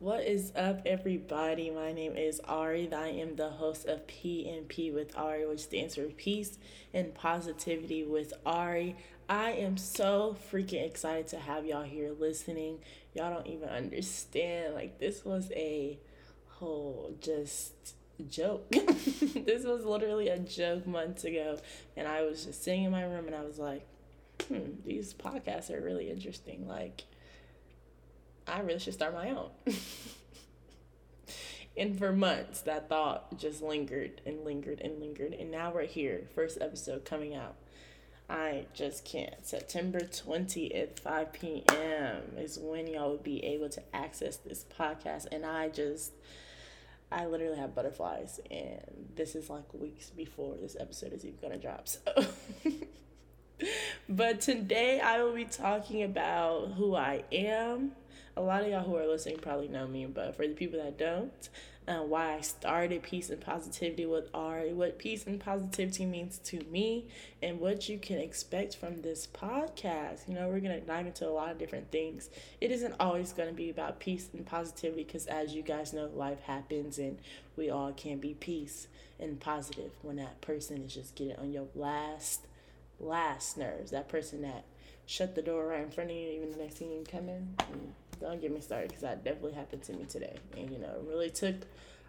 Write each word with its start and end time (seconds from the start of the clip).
What 0.00 0.24
is 0.24 0.50
up, 0.56 0.80
everybody? 0.86 1.68
My 1.68 1.92
name 1.92 2.16
is 2.16 2.40
Ari. 2.48 2.90
I 2.90 3.08
am 3.08 3.36
the 3.36 3.50
host 3.50 3.84
of 3.84 4.06
PNP 4.06 4.94
with 4.94 5.14
Ari, 5.14 5.46
which 5.46 5.60
stands 5.60 5.96
for 5.96 6.04
Peace 6.04 6.56
and 6.94 7.14
Positivity 7.14 8.04
with 8.04 8.32
Ari. 8.46 8.96
I 9.28 9.50
am 9.50 9.76
so 9.76 10.38
freaking 10.50 10.86
excited 10.86 11.26
to 11.28 11.38
have 11.38 11.66
y'all 11.66 11.82
here 11.82 12.12
listening. 12.18 12.78
Y'all 13.12 13.30
don't 13.30 13.46
even 13.46 13.68
understand. 13.68 14.74
Like, 14.74 14.98
this 14.98 15.22
was 15.22 15.52
a 15.52 15.98
whole 16.46 17.14
just 17.20 17.96
joke. 18.26 18.70
this 18.70 19.64
was 19.66 19.84
literally 19.84 20.28
a 20.30 20.38
joke 20.38 20.86
months 20.86 21.24
ago. 21.24 21.58
And 21.94 22.08
I 22.08 22.22
was 22.22 22.46
just 22.46 22.64
sitting 22.64 22.84
in 22.84 22.90
my 22.90 23.02
room 23.02 23.26
and 23.26 23.36
I 23.36 23.44
was 23.44 23.58
like, 23.58 23.86
hmm, 24.48 24.80
these 24.82 25.12
podcasts 25.12 25.70
are 25.70 25.82
really 25.82 26.08
interesting. 26.08 26.66
Like, 26.66 27.02
I 28.50 28.60
really 28.60 28.78
should 28.78 28.94
start 28.94 29.14
my 29.14 29.30
own. 29.30 29.50
and 31.76 31.98
for 31.98 32.12
months, 32.12 32.62
that 32.62 32.88
thought 32.88 33.38
just 33.38 33.62
lingered 33.62 34.20
and 34.26 34.44
lingered 34.44 34.80
and 34.80 35.00
lingered. 35.00 35.32
And 35.34 35.50
now 35.50 35.72
we're 35.72 35.86
here, 35.86 36.28
first 36.34 36.58
episode 36.60 37.04
coming 37.04 37.34
out. 37.34 37.56
I 38.28 38.66
just 38.74 39.04
can't. 39.04 39.44
September 39.44 40.00
20th, 40.00 41.00
5 41.00 41.32
p.m. 41.32 42.22
is 42.38 42.58
when 42.60 42.86
y'all 42.86 43.10
will 43.10 43.16
be 43.16 43.44
able 43.44 43.68
to 43.70 43.82
access 43.92 44.36
this 44.36 44.64
podcast. 44.78 45.26
And 45.32 45.44
I 45.44 45.68
just, 45.68 46.12
I 47.10 47.26
literally 47.26 47.58
have 47.58 47.74
butterflies. 47.74 48.38
And 48.48 49.08
this 49.16 49.34
is 49.34 49.50
like 49.50 49.74
weeks 49.74 50.10
before 50.10 50.54
this 50.60 50.76
episode 50.78 51.12
is 51.12 51.24
even 51.24 51.40
going 51.40 51.54
to 51.54 51.58
drop. 51.58 51.88
So. 51.88 52.00
but 54.08 54.40
today 54.40 55.00
I 55.00 55.22
will 55.24 55.34
be 55.34 55.44
talking 55.44 56.04
about 56.04 56.74
who 56.76 56.94
I 56.94 57.24
am 57.32 57.92
a 58.36 58.40
lot 58.40 58.62
of 58.62 58.68
y'all 58.68 58.84
who 58.84 58.96
are 58.96 59.06
listening 59.06 59.38
probably 59.38 59.68
know 59.68 59.86
me, 59.86 60.06
but 60.06 60.36
for 60.36 60.46
the 60.46 60.54
people 60.54 60.78
that 60.82 60.98
don't, 60.98 61.48
uh, 61.88 62.02
why 62.02 62.34
I 62.34 62.40
started 62.40 63.02
Peace 63.02 63.30
and 63.30 63.40
Positivity 63.40 64.06
with 64.06 64.28
Ari, 64.32 64.72
what 64.72 64.98
peace 64.98 65.26
and 65.26 65.40
positivity 65.40 66.06
means 66.06 66.38
to 66.44 66.60
me, 66.70 67.08
and 67.42 67.58
what 67.58 67.88
you 67.88 67.98
can 67.98 68.18
expect 68.18 68.76
from 68.76 69.02
this 69.02 69.26
podcast. 69.26 70.28
You 70.28 70.34
know, 70.34 70.48
we're 70.48 70.60
going 70.60 70.78
to 70.78 70.86
dive 70.86 71.06
into 71.06 71.26
a 71.26 71.30
lot 71.30 71.50
of 71.50 71.58
different 71.58 71.90
things. 71.90 72.30
It 72.60 72.70
isn't 72.70 72.94
always 73.00 73.32
going 73.32 73.48
to 73.48 73.54
be 73.54 73.70
about 73.70 73.98
peace 73.98 74.28
and 74.32 74.46
positivity 74.46 75.02
because, 75.04 75.26
as 75.26 75.52
you 75.52 75.62
guys 75.62 75.92
know, 75.92 76.10
life 76.14 76.40
happens 76.42 76.98
and 76.98 77.18
we 77.56 77.70
all 77.70 77.92
can 77.92 78.18
be 78.18 78.34
peace 78.34 78.86
and 79.18 79.40
positive 79.40 79.90
when 80.02 80.16
that 80.16 80.40
person 80.40 80.82
is 80.84 80.94
just 80.94 81.16
getting 81.16 81.36
on 81.36 81.52
your 81.52 81.66
last, 81.74 82.46
last 83.00 83.58
nerves. 83.58 83.90
That 83.90 84.08
person 84.08 84.42
that 84.42 84.64
shut 85.06 85.34
the 85.34 85.42
door 85.42 85.66
right 85.66 85.82
in 85.82 85.90
front 85.90 86.10
of 86.10 86.16
you, 86.16 86.28
even 86.28 86.52
the 86.52 86.58
next 86.58 86.76
thing 86.76 86.92
you 86.92 87.04
come 87.10 87.28
in. 87.28 87.56
Don't 88.20 88.40
get 88.40 88.52
me 88.52 88.60
started 88.60 88.88
because 88.88 89.02
that 89.02 89.24
definitely 89.24 89.52
happened 89.52 89.82
to 89.84 89.92
me 89.92 90.04
today. 90.04 90.36
And, 90.56 90.70
you 90.70 90.78
know, 90.78 90.88
it 90.88 91.04
really 91.06 91.30
took 91.30 91.56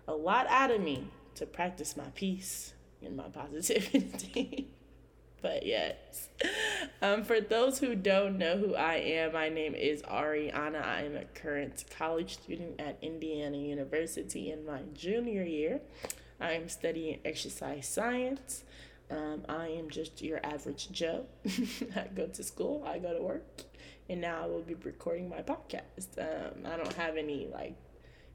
a 0.07 0.13
lot 0.13 0.47
out 0.47 0.71
of 0.71 0.81
me 0.81 1.07
to 1.35 1.45
practice 1.45 1.95
my 1.95 2.07
peace 2.15 2.73
and 3.03 3.15
my 3.15 3.23
positivity. 3.29 4.69
but 5.41 5.65
yes. 5.65 6.29
Um, 7.01 7.23
for 7.23 7.39
those 7.39 7.79
who 7.79 7.95
don't 7.95 8.37
know 8.37 8.57
who 8.57 8.75
I 8.75 8.95
am, 8.95 9.33
my 9.33 9.49
name 9.49 9.73
is 9.73 10.01
Ariana. 10.03 10.85
I 10.85 11.03
am 11.03 11.15
a 11.15 11.25
current 11.25 11.85
college 11.97 12.33
student 12.33 12.79
at 12.79 12.97
Indiana 13.01 13.57
University 13.57 14.51
in 14.51 14.65
my 14.65 14.81
junior 14.93 15.43
year. 15.43 15.81
I 16.39 16.53
am 16.53 16.69
studying 16.69 17.19
exercise 17.23 17.87
science. 17.87 18.63
Um, 19.11 19.43
I 19.49 19.67
am 19.67 19.89
just 19.89 20.21
your 20.21 20.39
average 20.43 20.91
Joe. 20.91 21.25
I 21.95 22.07
go 22.15 22.27
to 22.27 22.43
school, 22.43 22.83
I 22.87 22.97
go 22.97 23.13
to 23.13 23.21
work, 23.21 23.43
and 24.11 24.19
now 24.19 24.43
I 24.43 24.45
will 24.45 24.61
be 24.61 24.73
recording 24.73 25.29
my 25.29 25.41
podcast. 25.41 26.17
Um, 26.17 26.65
I 26.65 26.75
don't 26.75 26.93
have 26.93 27.15
any 27.15 27.47
like 27.47 27.77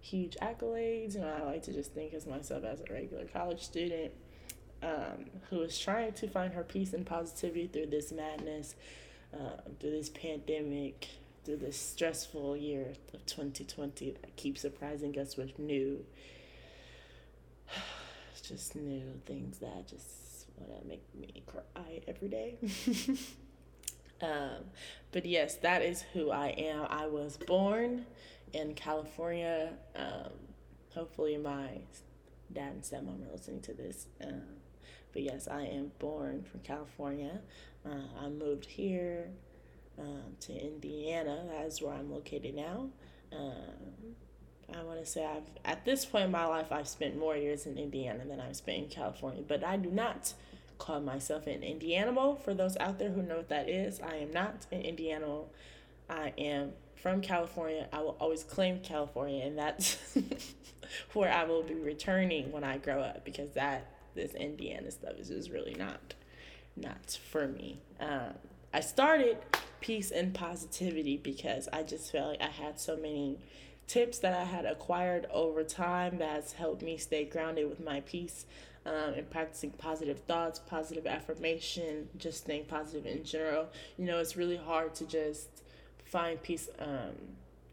huge 0.00 0.34
accolades. 0.40 1.14
You 1.14 1.20
know, 1.20 1.36
I 1.38 1.44
like 1.44 1.62
to 1.64 1.72
just 1.72 1.92
think 1.92 2.14
of 2.14 2.26
myself 2.26 2.64
as 2.64 2.80
a 2.80 2.92
regular 2.92 3.26
college 3.26 3.62
student 3.62 4.12
um, 4.82 5.26
who 5.50 5.60
is 5.60 5.78
trying 5.78 6.14
to 6.14 6.28
find 6.28 6.54
her 6.54 6.64
peace 6.64 6.94
and 6.94 7.04
positivity 7.04 7.66
through 7.66 7.86
this 7.86 8.10
madness, 8.10 8.74
uh, 9.34 9.60
through 9.78 9.90
this 9.90 10.08
pandemic, 10.08 11.08
through 11.44 11.58
this 11.58 11.78
stressful 11.78 12.56
year 12.56 12.94
of 13.12 13.26
2020 13.26 14.12
that 14.22 14.34
keeps 14.36 14.62
surprising 14.62 15.18
us 15.18 15.36
with 15.36 15.58
new, 15.58 16.06
just 18.42 18.76
new 18.76 19.20
things 19.26 19.58
that 19.58 19.86
just 19.88 20.46
want 20.56 20.80
to 20.80 20.88
make 20.88 21.04
me 21.14 21.42
cry 21.46 22.00
every 22.08 22.28
day. 22.28 22.56
Um, 24.22 24.64
but 25.12 25.26
yes, 25.26 25.56
that 25.56 25.82
is 25.82 26.02
who 26.12 26.30
I 26.30 26.48
am. 26.48 26.86
I 26.88 27.06
was 27.06 27.36
born 27.36 28.06
in 28.52 28.74
California. 28.74 29.72
Um, 29.94 30.32
hopefully, 30.94 31.36
my 31.36 31.80
dad 32.52 32.72
and 32.72 32.82
stepmom 32.82 33.28
are 33.28 33.32
listening 33.32 33.60
to 33.62 33.74
this. 33.74 34.06
Um, 34.22 34.42
but 35.12 35.22
yes, 35.22 35.48
I 35.48 35.62
am 35.62 35.92
born 35.98 36.44
from 36.44 36.60
California. 36.60 37.40
Uh, 37.84 38.24
I 38.24 38.28
moved 38.28 38.66
here 38.66 39.30
um, 39.98 40.36
to 40.40 40.52
Indiana. 40.52 41.44
That 41.48 41.66
is 41.66 41.80
where 41.80 41.94
I'm 41.94 42.10
located 42.10 42.54
now. 42.54 42.88
Um, 43.32 44.14
I 44.74 44.82
want 44.82 44.98
to 44.98 45.06
say 45.06 45.24
I've 45.24 45.48
at 45.64 45.84
this 45.84 46.04
point 46.04 46.24
in 46.24 46.30
my 46.30 46.44
life 46.46 46.72
I've 46.72 46.88
spent 46.88 47.16
more 47.16 47.36
years 47.36 47.66
in 47.66 47.78
Indiana 47.78 48.24
than 48.26 48.40
I've 48.40 48.56
spent 48.56 48.78
in 48.78 48.88
California, 48.88 49.42
but 49.46 49.62
I 49.62 49.76
do 49.76 49.90
not 49.90 50.34
call 50.78 51.00
myself 51.00 51.46
an 51.46 51.60
Indianimal. 51.60 52.40
For 52.42 52.54
those 52.54 52.76
out 52.78 52.98
there 52.98 53.10
who 53.10 53.22
know 53.22 53.38
what 53.38 53.48
that 53.48 53.68
is, 53.68 54.00
I 54.00 54.16
am 54.16 54.32
not 54.32 54.66
an 54.72 54.82
Indianimal. 54.82 55.46
I 56.08 56.32
am 56.38 56.72
from 56.94 57.20
California. 57.20 57.88
I 57.92 58.00
will 58.00 58.16
always 58.20 58.44
claim 58.44 58.80
California, 58.80 59.44
and 59.44 59.58
that's 59.58 59.98
where 61.12 61.32
I 61.32 61.44
will 61.44 61.62
be 61.62 61.74
returning 61.74 62.52
when 62.52 62.64
I 62.64 62.78
grow 62.78 63.00
up 63.00 63.24
because 63.24 63.50
that 63.52 63.86
this 64.14 64.34
Indiana 64.34 64.90
stuff 64.90 65.12
is 65.18 65.28
just 65.28 65.50
really 65.50 65.74
not 65.74 66.14
not 66.76 67.18
for 67.30 67.46
me. 67.46 67.78
Um, 68.00 68.34
I 68.72 68.80
started 68.80 69.38
peace 69.80 70.10
and 70.10 70.34
positivity 70.34 71.16
because 71.16 71.68
I 71.72 71.82
just 71.82 72.12
felt 72.12 72.30
like 72.30 72.42
I 72.42 72.50
had 72.50 72.78
so 72.78 72.96
many 72.96 73.38
tips 73.86 74.18
that 74.18 74.34
I 74.34 74.44
had 74.44 74.66
acquired 74.66 75.26
over 75.32 75.62
time 75.62 76.18
that's 76.18 76.52
helped 76.52 76.82
me 76.82 76.96
stay 76.96 77.24
grounded 77.24 77.68
with 77.68 77.82
my 77.82 78.00
peace 78.00 78.44
um, 78.86 79.14
and 79.14 79.28
practicing 79.28 79.70
positive 79.70 80.20
thoughts, 80.20 80.60
positive 80.60 81.06
affirmation, 81.06 82.08
just 82.16 82.38
staying 82.38 82.66
positive 82.66 83.04
in 83.04 83.24
general. 83.24 83.68
You 83.98 84.06
know, 84.06 84.18
it's 84.18 84.36
really 84.36 84.56
hard 84.56 84.94
to 84.96 85.06
just 85.06 85.48
find 86.04 86.40
peace. 86.40 86.68
Um, 86.78 87.12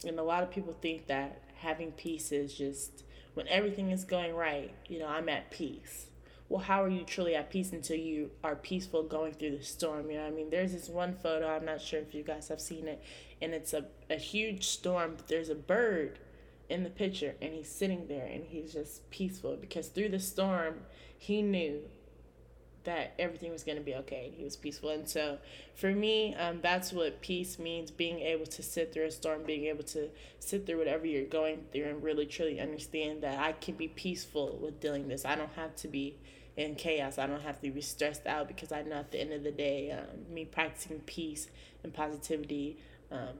and 0.05 0.19
a 0.19 0.23
lot 0.23 0.43
of 0.43 0.49
people 0.51 0.73
think 0.73 1.07
that 1.07 1.39
having 1.57 1.91
peace 1.91 2.31
is 2.31 2.53
just 2.53 3.03
when 3.35 3.47
everything 3.47 3.91
is 3.91 4.03
going 4.03 4.35
right, 4.35 4.73
you 4.87 4.99
know, 4.99 5.07
I'm 5.07 5.29
at 5.29 5.51
peace. 5.51 6.07
Well, 6.49 6.61
how 6.61 6.83
are 6.83 6.89
you 6.89 7.03
truly 7.03 7.35
at 7.35 7.49
peace 7.49 7.71
until 7.71 7.97
you 7.97 8.31
are 8.43 8.55
peaceful 8.55 9.03
going 9.03 9.33
through 9.33 9.57
the 9.57 9.63
storm? 9.63 10.09
You 10.09 10.17
know 10.17 10.25
I 10.25 10.31
mean? 10.31 10.49
There's 10.49 10.73
this 10.73 10.89
one 10.89 11.13
photo, 11.13 11.47
I'm 11.47 11.65
not 11.65 11.81
sure 11.81 11.99
if 11.99 12.13
you 12.13 12.23
guys 12.23 12.47
have 12.49 12.59
seen 12.59 12.87
it, 12.87 13.01
and 13.41 13.53
it's 13.53 13.73
a, 13.73 13.85
a 14.09 14.15
huge 14.15 14.67
storm, 14.67 15.13
but 15.15 15.27
there's 15.27 15.49
a 15.49 15.55
bird 15.55 16.19
in 16.69 16.83
the 16.83 16.89
picture 16.89 17.35
and 17.41 17.53
he's 17.53 17.69
sitting 17.69 18.07
there 18.07 18.25
and 18.25 18.45
he's 18.45 18.73
just 18.73 19.09
peaceful 19.09 19.57
because 19.59 19.87
through 19.87 20.09
the 20.09 20.19
storm 20.19 20.75
he 21.17 21.41
knew 21.41 21.81
that 22.83 23.13
everything 23.17 23.51
was 23.51 23.63
going 23.63 23.77
to 23.77 23.83
be 23.83 23.95
okay 23.95 24.25
and 24.25 24.33
he 24.35 24.43
was 24.43 24.57
peaceful. 24.57 24.89
And 24.89 25.07
so 25.07 25.37
for 25.75 25.91
me 25.91 26.35
um, 26.35 26.59
that's 26.61 26.91
what 26.91 27.21
peace 27.21 27.59
means 27.59 27.91
being 27.91 28.19
able 28.19 28.45
to 28.45 28.63
sit 28.63 28.93
through 28.93 29.05
a 29.05 29.11
storm 29.11 29.43
being 29.43 29.65
able 29.65 29.83
to 29.83 30.09
sit 30.39 30.65
through 30.65 30.77
whatever 30.77 31.05
you're 31.05 31.25
going 31.25 31.65
through 31.71 31.85
and 31.85 32.03
really 32.03 32.25
truly 32.25 32.59
understand 32.59 33.23
that 33.23 33.39
i 33.39 33.53
can 33.53 33.75
be 33.75 33.87
peaceful 33.87 34.57
with 34.61 34.79
dealing 34.79 35.07
this. 35.07 35.25
I 35.25 35.35
don't 35.35 35.53
have 35.53 35.75
to 35.77 35.87
be 35.87 36.17
in 36.55 36.75
chaos. 36.75 37.17
I 37.17 37.25
don't 37.25 37.41
have 37.41 37.59
to 37.61 37.71
be 37.71 37.81
stressed 37.81 38.27
out 38.27 38.47
because 38.47 38.71
i 38.71 38.81
know 38.83 38.97
at 38.97 39.11
the 39.11 39.19
end 39.19 39.33
of 39.33 39.43
the 39.43 39.51
day 39.51 39.91
um, 39.91 40.33
me 40.33 40.45
practicing 40.45 40.99
peace 41.01 41.47
and 41.83 41.93
positivity 41.93 42.77
um, 43.11 43.37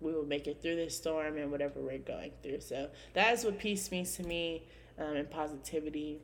we 0.00 0.12
will 0.12 0.26
make 0.26 0.46
it 0.46 0.62
through 0.62 0.76
this 0.76 0.96
storm 0.96 1.36
and 1.36 1.50
whatever 1.50 1.80
we're 1.80 1.98
going 1.98 2.32
through. 2.42 2.60
So 2.60 2.88
that 3.14 3.34
is 3.34 3.44
what 3.44 3.58
peace 3.58 3.90
means 3.90 4.16
to 4.16 4.22
me 4.22 4.64
um, 4.98 5.16
and 5.16 5.30
positivity. 5.30 6.20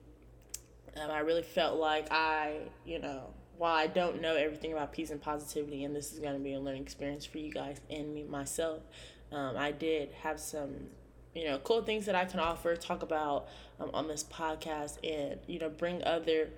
Um, 1.00 1.10
I 1.10 1.20
really 1.20 1.42
felt 1.42 1.78
like 1.78 2.08
I, 2.10 2.58
you 2.84 3.00
know, 3.00 3.34
while 3.56 3.74
I 3.74 3.86
don't 3.86 4.20
know 4.20 4.34
everything 4.34 4.72
about 4.72 4.92
peace 4.92 5.10
and 5.10 5.20
positivity, 5.20 5.84
and 5.84 5.94
this 5.94 6.12
is 6.12 6.18
going 6.18 6.34
to 6.34 6.40
be 6.40 6.54
a 6.54 6.60
learning 6.60 6.82
experience 6.82 7.24
for 7.24 7.38
you 7.38 7.52
guys 7.52 7.80
and 7.90 8.14
me 8.14 8.24
myself, 8.24 8.82
um, 9.32 9.56
I 9.56 9.72
did 9.72 10.12
have 10.22 10.38
some, 10.40 10.74
you 11.34 11.44
know, 11.44 11.58
cool 11.58 11.82
things 11.82 12.06
that 12.06 12.14
I 12.14 12.24
can 12.24 12.40
offer, 12.40 12.76
talk 12.76 13.02
about 13.02 13.48
um, 13.80 13.90
on 13.92 14.08
this 14.08 14.24
podcast, 14.24 14.98
and 15.04 15.38
you 15.46 15.58
know, 15.58 15.68
bring 15.68 16.02
other 16.04 16.50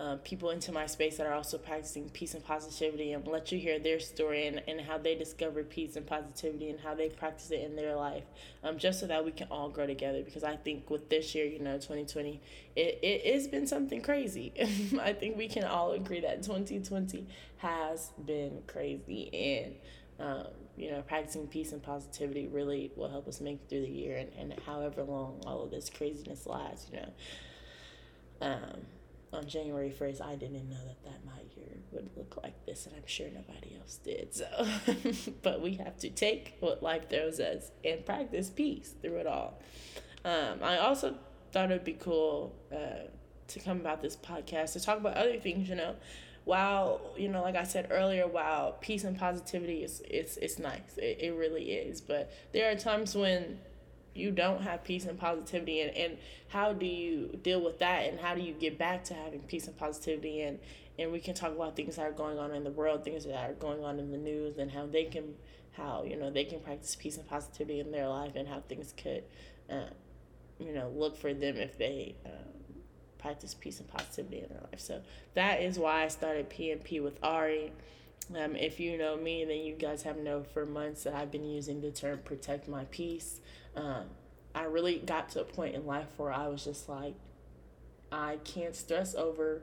uh, 0.00 0.16
people 0.24 0.48
into 0.48 0.72
my 0.72 0.86
space 0.86 1.18
that 1.18 1.26
are 1.26 1.34
also 1.34 1.58
practicing 1.58 2.08
peace 2.08 2.32
and 2.32 2.42
positivity 2.42 3.12
and 3.12 3.26
let 3.26 3.52
you 3.52 3.58
hear 3.58 3.78
their 3.78 4.00
story 4.00 4.46
and, 4.46 4.62
and 4.66 4.80
how 4.80 4.96
they 4.96 5.14
discovered 5.14 5.68
peace 5.68 5.94
and 5.94 6.06
positivity 6.06 6.70
and 6.70 6.80
how 6.80 6.94
they 6.94 7.10
practice 7.10 7.50
it 7.50 7.60
in 7.60 7.76
their 7.76 7.94
life 7.94 8.24
um, 8.64 8.78
just 8.78 8.98
so 8.98 9.06
that 9.06 9.22
we 9.22 9.30
can 9.30 9.46
all 9.50 9.68
grow 9.68 9.86
together. 9.86 10.22
Because 10.22 10.42
i 10.42 10.56
think 10.56 10.88
with 10.88 11.10
this 11.10 11.34
year 11.34 11.44
you 11.44 11.58
know 11.58 11.74
2020 11.74 12.40
it, 12.76 12.98
it 13.02 13.34
has 13.34 13.46
been 13.46 13.66
something 13.66 14.00
crazy. 14.00 14.54
I 15.02 15.12
think 15.12 15.36
we 15.36 15.48
can 15.48 15.64
all 15.64 15.92
agree 15.92 16.20
that 16.20 16.42
2020 16.42 17.26
has 17.58 18.12
been 18.24 18.62
crazy. 18.66 19.28
And 19.34 19.74
um, 20.18 20.46
you 20.76 20.90
know, 20.90 21.02
practicing 21.02 21.46
peace 21.46 21.72
and 21.72 21.82
positivity 21.82 22.46
really 22.46 22.90
will 22.96 23.10
help 23.10 23.28
us 23.28 23.40
make 23.40 23.56
it 23.56 23.68
through 23.68 23.82
the 23.82 23.90
year 23.90 24.16
and, 24.16 24.30
and 24.38 24.60
however 24.60 25.02
long 25.02 25.42
all 25.46 25.62
of 25.62 25.70
this 25.70 25.90
craziness 25.90 26.46
lasts, 26.46 26.90
you 26.90 27.00
know. 27.00 27.08
Um, 28.42 28.80
on 29.32 29.46
January 29.46 29.90
1st, 29.90 30.22
I 30.22 30.34
didn't 30.34 30.68
know 30.68 30.84
that 30.86 31.02
that 31.04 31.24
my 31.24 31.40
year 31.56 31.76
would 31.92 32.10
look 32.16 32.40
like 32.42 32.66
this, 32.66 32.86
and 32.86 32.94
I'm 32.96 33.06
sure 33.06 33.28
nobody 33.28 33.76
else 33.80 33.96
did. 33.96 34.34
So, 34.34 34.46
but 35.42 35.60
we 35.60 35.74
have 35.74 35.96
to 35.98 36.10
take 36.10 36.56
what 36.60 36.82
life 36.82 37.08
throws 37.08 37.38
us 37.40 37.70
and 37.84 38.04
practice 38.04 38.50
peace 38.50 38.94
through 39.00 39.16
it 39.16 39.26
all. 39.26 39.60
Um, 40.24 40.58
I 40.62 40.78
also 40.78 41.14
thought 41.52 41.70
it'd 41.70 41.84
be 41.84 41.94
cool 41.94 42.54
uh, 42.72 43.08
to 43.48 43.60
come 43.60 43.80
about 43.80 44.02
this 44.02 44.16
podcast 44.16 44.72
to 44.74 44.80
talk 44.80 44.98
about 44.98 45.16
other 45.16 45.38
things, 45.38 45.68
you 45.68 45.76
know. 45.76 45.96
While, 46.44 47.00
you 47.16 47.28
know, 47.28 47.42
like 47.42 47.54
I 47.54 47.64
said 47.64 47.88
earlier, 47.90 48.26
while 48.26 48.72
peace 48.80 49.04
and 49.04 49.16
positivity 49.16 49.84
is 49.84 50.02
it's 50.08 50.36
it's 50.38 50.58
nice. 50.58 50.96
It, 50.96 51.18
it 51.20 51.30
really 51.32 51.72
is. 51.72 52.00
But 52.00 52.32
there 52.52 52.70
are 52.70 52.74
times 52.74 53.14
when 53.14 53.58
you 54.14 54.30
don't 54.30 54.62
have 54.62 54.84
peace 54.84 55.04
and 55.04 55.18
positivity 55.18 55.80
and, 55.80 55.96
and 55.96 56.18
how 56.48 56.72
do 56.72 56.86
you 56.86 57.38
deal 57.42 57.62
with 57.62 57.78
that 57.78 58.08
and 58.08 58.18
how 58.18 58.34
do 58.34 58.40
you 58.40 58.52
get 58.52 58.78
back 58.78 59.04
to 59.04 59.14
having 59.14 59.40
peace 59.40 59.66
and 59.66 59.76
positivity? 59.76 60.42
And 60.42 60.58
and 60.98 61.12
we 61.12 61.20
can 61.20 61.34
talk 61.34 61.52
about 61.52 61.76
things 61.76 61.96
that 61.96 62.02
are 62.02 62.12
going 62.12 62.38
on 62.38 62.52
in 62.52 62.64
the 62.64 62.70
world 62.70 63.04
things 63.04 63.24
that 63.24 63.50
are 63.50 63.54
going 63.54 63.82
on 63.84 63.98
in 63.98 64.10
the 64.10 64.18
news 64.18 64.58
and 64.58 64.70
how 64.70 64.86
they 64.86 65.04
can 65.04 65.34
how 65.72 66.04
you 66.06 66.16
know 66.16 66.30
they 66.30 66.44
can 66.44 66.60
practice 66.60 66.96
peace 66.96 67.16
and 67.16 67.26
positivity 67.26 67.80
in 67.80 67.90
their 67.90 68.08
life 68.08 68.32
and 68.34 68.48
how 68.48 68.60
things 68.68 68.92
could 68.96 69.24
uh, 69.70 69.88
you 70.58 70.72
know 70.72 70.88
look 70.94 71.16
for 71.16 71.32
them 71.32 71.56
if 71.56 71.78
they 71.78 72.14
um, 72.26 72.32
practice 73.18 73.54
peace 73.54 73.80
and 73.80 73.88
positivity 73.88 74.40
in 74.40 74.48
their 74.48 74.62
life. 74.70 74.80
So 74.80 75.02
that 75.34 75.62
is 75.62 75.78
why 75.78 76.04
i 76.04 76.08
started 76.08 76.50
pnp 76.50 77.02
with 77.02 77.18
ari. 77.22 77.72
Um, 78.36 78.54
if 78.54 78.78
you 78.78 78.96
know 78.96 79.16
me, 79.16 79.44
then 79.44 79.58
you 79.58 79.74
guys 79.74 80.04
have 80.04 80.16
known 80.16 80.44
for 80.44 80.64
months 80.64 81.02
that 81.02 81.14
I've 81.14 81.32
been 81.32 81.44
using 81.44 81.80
the 81.80 81.90
term 81.90 82.20
protect 82.24 82.68
my 82.68 82.84
peace. 82.84 83.40
Um, 83.76 84.04
I 84.54 84.64
really 84.64 84.98
got 84.98 85.28
to 85.30 85.40
a 85.40 85.44
point 85.44 85.74
in 85.74 85.86
life 85.86 86.08
where 86.16 86.32
I 86.32 86.48
was 86.48 86.64
just 86.64 86.88
like, 86.88 87.14
I 88.10 88.38
can't 88.44 88.74
stress 88.74 89.14
over, 89.14 89.62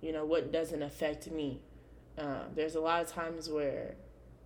you 0.00 0.12
know, 0.12 0.24
what 0.24 0.52
doesn't 0.52 0.82
affect 0.82 1.30
me. 1.30 1.60
Uh, 2.16 2.44
there's 2.54 2.74
a 2.74 2.80
lot 2.80 3.02
of 3.02 3.08
times 3.08 3.48
where, 3.48 3.94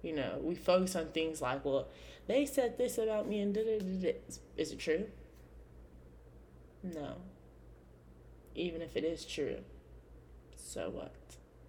you 0.03 0.15
know, 0.15 0.39
we 0.43 0.55
focus 0.55 0.97
on 0.97 1.07
things 1.09 1.43
like, 1.43 1.65
well, 1.65 1.89
they 2.27 2.47
said 2.47 2.79
this 2.79 2.99
about 2.99 3.29
me 3.29 3.41
and 3.41 3.55
da 3.55 3.63
da 3.63 3.79
da. 3.79 4.15
Is 4.57 4.73
it 4.73 4.79
true? 4.79 5.07
No. 6.83 7.17
Even 8.55 8.81
if 8.81 8.97
it 8.97 9.05
is 9.05 9.25
true, 9.27 9.59
so 10.57 10.89
what? 10.91 11.13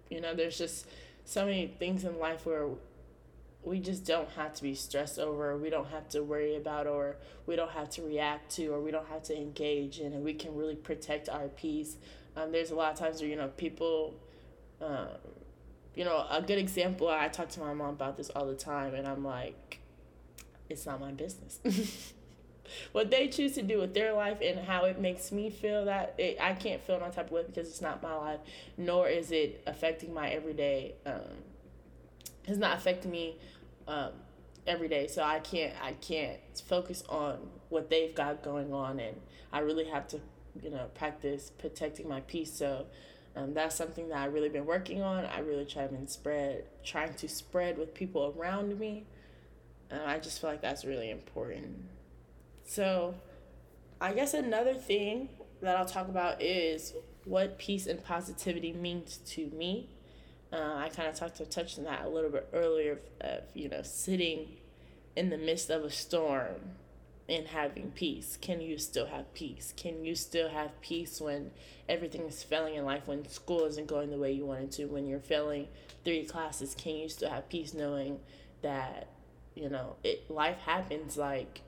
You 0.08 0.22
know, 0.22 0.34
there's 0.34 0.56
just 0.56 0.86
so 1.24 1.44
many 1.44 1.66
things 1.66 2.04
in 2.04 2.18
life 2.18 2.46
where 2.46 2.66
we 3.62 3.80
just 3.80 4.06
don't 4.06 4.28
have 4.30 4.54
to 4.54 4.62
be 4.62 4.74
stressed 4.74 5.18
over, 5.18 5.56
we 5.56 5.70
don't 5.70 5.88
have 5.88 6.08
to 6.10 6.22
worry 6.22 6.56
about, 6.56 6.86
or 6.86 7.16
we 7.46 7.56
don't 7.56 7.70
have 7.70 7.90
to 7.90 8.02
react 8.02 8.54
to, 8.56 8.68
or 8.68 8.80
we 8.80 8.90
don't 8.90 9.08
have 9.08 9.22
to 9.24 9.36
engage 9.36 9.98
in, 9.98 10.12
and 10.12 10.24
we 10.24 10.34
can 10.34 10.54
really 10.54 10.76
protect 10.76 11.28
our 11.28 11.48
peace. 11.48 11.96
Um, 12.36 12.52
there's 12.52 12.70
a 12.70 12.74
lot 12.74 12.92
of 12.92 12.98
times 12.98 13.20
where, 13.20 13.28
you 13.28 13.36
know, 13.36 13.48
people, 13.48 14.14
um, 14.80 15.08
you 15.94 16.04
know, 16.04 16.24
a 16.30 16.40
good 16.40 16.58
example, 16.58 17.08
I 17.08 17.28
talk 17.28 17.48
to 17.50 17.60
my 17.60 17.74
mom 17.74 17.90
about 17.90 18.16
this 18.16 18.30
all 18.30 18.46
the 18.46 18.54
time, 18.54 18.94
and 18.94 19.06
I'm 19.06 19.24
like, 19.24 19.80
it's 20.68 20.86
not 20.86 21.00
my 21.00 21.10
business. 21.10 21.58
what 22.92 23.10
they 23.10 23.28
choose 23.28 23.54
to 23.54 23.62
do 23.62 23.80
with 23.80 23.94
their 23.94 24.12
life 24.12 24.38
and 24.42 24.60
how 24.60 24.84
it 24.84 25.00
makes 25.00 25.32
me 25.32 25.50
feel 25.50 25.86
that 25.86 26.14
it, 26.18 26.38
I 26.40 26.52
can't 26.54 26.82
feel 26.82 27.00
no 27.00 27.10
type 27.10 27.26
of 27.26 27.32
way 27.32 27.44
because 27.46 27.68
it's 27.68 27.80
not 27.80 28.02
my 28.02 28.14
life, 28.14 28.40
nor 28.76 29.08
is 29.08 29.32
it 29.32 29.62
affecting 29.66 30.14
my 30.14 30.30
everyday 30.30 30.94
um, 31.06 31.22
it's 32.48 32.58
not 32.58 32.76
affecting 32.76 33.10
me 33.10 33.36
um, 33.86 34.12
every 34.66 34.88
day. 34.88 35.06
So 35.06 35.22
I 35.22 35.40
can't 35.40 35.74
I 35.82 35.92
can't 35.92 36.38
focus 36.66 37.02
on 37.08 37.38
what 37.68 37.90
they've 37.90 38.14
got 38.14 38.42
going 38.42 38.72
on, 38.72 39.00
and 39.00 39.16
I 39.52 39.60
really 39.60 39.86
have 39.86 40.06
to 40.08 40.20
you 40.62 40.70
know 40.70 40.86
practice 40.94 41.50
protecting 41.58 42.08
my 42.08 42.20
peace. 42.20 42.52
So. 42.52 42.86
Um, 43.36 43.54
that's 43.54 43.76
something 43.76 44.08
that 44.08 44.18
I've 44.18 44.32
really 44.32 44.48
been 44.48 44.66
working 44.66 45.00
on. 45.00 45.24
I 45.24 45.40
really 45.40 45.64
try 45.64 45.86
to 45.86 46.06
spread, 46.08 46.64
trying 46.82 47.14
to 47.14 47.28
spread 47.28 47.78
with 47.78 47.94
people 47.94 48.34
around 48.36 48.76
me. 48.76 49.04
And 49.90 50.00
I 50.02 50.18
just 50.18 50.40
feel 50.40 50.50
like 50.50 50.60
that's 50.60 50.84
really 50.84 51.10
important. 51.10 51.84
So, 52.64 53.14
I 54.00 54.12
guess 54.12 54.34
another 54.34 54.74
thing 54.74 55.28
that 55.60 55.76
I'll 55.76 55.86
talk 55.86 56.08
about 56.08 56.42
is 56.42 56.94
what 57.24 57.58
peace 57.58 57.86
and 57.86 58.02
positivity 58.02 58.72
means 58.72 59.18
to 59.18 59.46
me. 59.50 59.88
Uh, 60.52 60.74
I 60.76 60.88
kind 60.88 61.08
of 61.08 61.14
talked 61.14 61.36
to 61.36 61.46
touched 61.46 61.78
on 61.78 61.84
that 61.84 62.04
a 62.04 62.08
little 62.08 62.30
bit 62.30 62.48
earlier 62.52 62.92
of, 62.92 62.98
of, 63.20 63.40
you 63.54 63.68
know 63.68 63.82
sitting 63.82 64.56
in 65.14 65.30
the 65.30 65.36
midst 65.36 65.68
of 65.68 65.84
a 65.84 65.90
storm 65.90 66.56
and 67.28 67.46
having 67.48 67.90
peace. 67.90 68.38
Can 68.40 68.60
you 68.60 68.78
still 68.78 69.06
have 69.06 69.34
peace? 69.34 69.74
Can 69.76 70.04
you 70.04 70.14
still 70.14 70.48
have 70.48 70.80
peace 70.80 71.20
when 71.20 71.50
everything 71.88 72.22
is 72.22 72.42
failing 72.42 72.76
in 72.76 72.84
life? 72.86 73.02
When 73.06 73.28
school 73.28 73.64
isn't 73.64 73.86
going 73.86 74.10
the 74.10 74.16
way 74.16 74.32
you 74.32 74.46
wanted 74.46 74.72
to? 74.72 74.86
When 74.86 75.06
you're 75.06 75.20
failing 75.20 75.68
three 76.04 76.24
classes, 76.24 76.74
can 76.74 76.96
you 76.96 77.10
still 77.10 77.28
have 77.28 77.48
peace 77.50 77.74
knowing 77.74 78.20
that 78.62 79.08
you 79.54 79.68
know 79.68 79.96
it 80.02 80.30
life 80.30 80.58
happens 80.58 81.16
like 81.16 81.60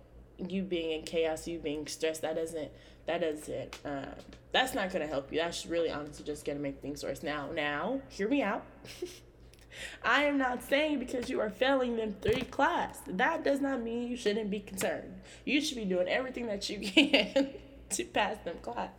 you 0.48 0.62
being 0.62 0.92
in 0.92 1.02
chaos, 1.02 1.46
you 1.46 1.58
being 1.58 1.86
stressed, 1.86 2.22
that 2.22 2.36
doesn't 2.36 2.70
that 3.10 3.20
doesn't 3.20 3.78
um, 3.84 4.06
that's 4.52 4.74
not 4.74 4.92
gonna 4.92 5.06
help 5.06 5.32
you. 5.32 5.38
That's 5.38 5.66
really 5.66 5.90
honestly 5.90 6.24
just 6.24 6.44
gonna 6.44 6.60
make 6.60 6.80
things 6.80 7.02
worse. 7.02 7.22
Now, 7.22 7.48
now, 7.52 8.00
hear 8.08 8.28
me 8.28 8.42
out. 8.42 8.64
I 10.04 10.24
am 10.24 10.36
not 10.38 10.62
saying 10.62 10.98
because 10.98 11.30
you 11.30 11.40
are 11.40 11.50
failing 11.50 11.96
them 11.96 12.16
three 12.20 12.42
class. 12.42 13.00
That 13.06 13.44
does 13.44 13.60
not 13.60 13.82
mean 13.82 14.08
you 14.08 14.16
shouldn't 14.16 14.50
be 14.50 14.60
concerned. 14.60 15.14
You 15.44 15.60
should 15.60 15.76
be 15.76 15.84
doing 15.84 16.08
everything 16.08 16.46
that 16.46 16.68
you 16.68 16.80
can 16.90 17.50
to 17.90 18.04
pass 18.04 18.38
them 18.44 18.58
class. 18.62 18.90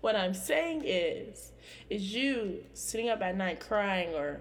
What 0.00 0.16
I'm 0.16 0.34
saying 0.34 0.82
is, 0.84 1.52
is 1.88 2.14
you 2.14 2.64
sitting 2.74 3.08
up 3.08 3.22
at 3.22 3.36
night 3.36 3.60
crying 3.60 4.14
or 4.14 4.40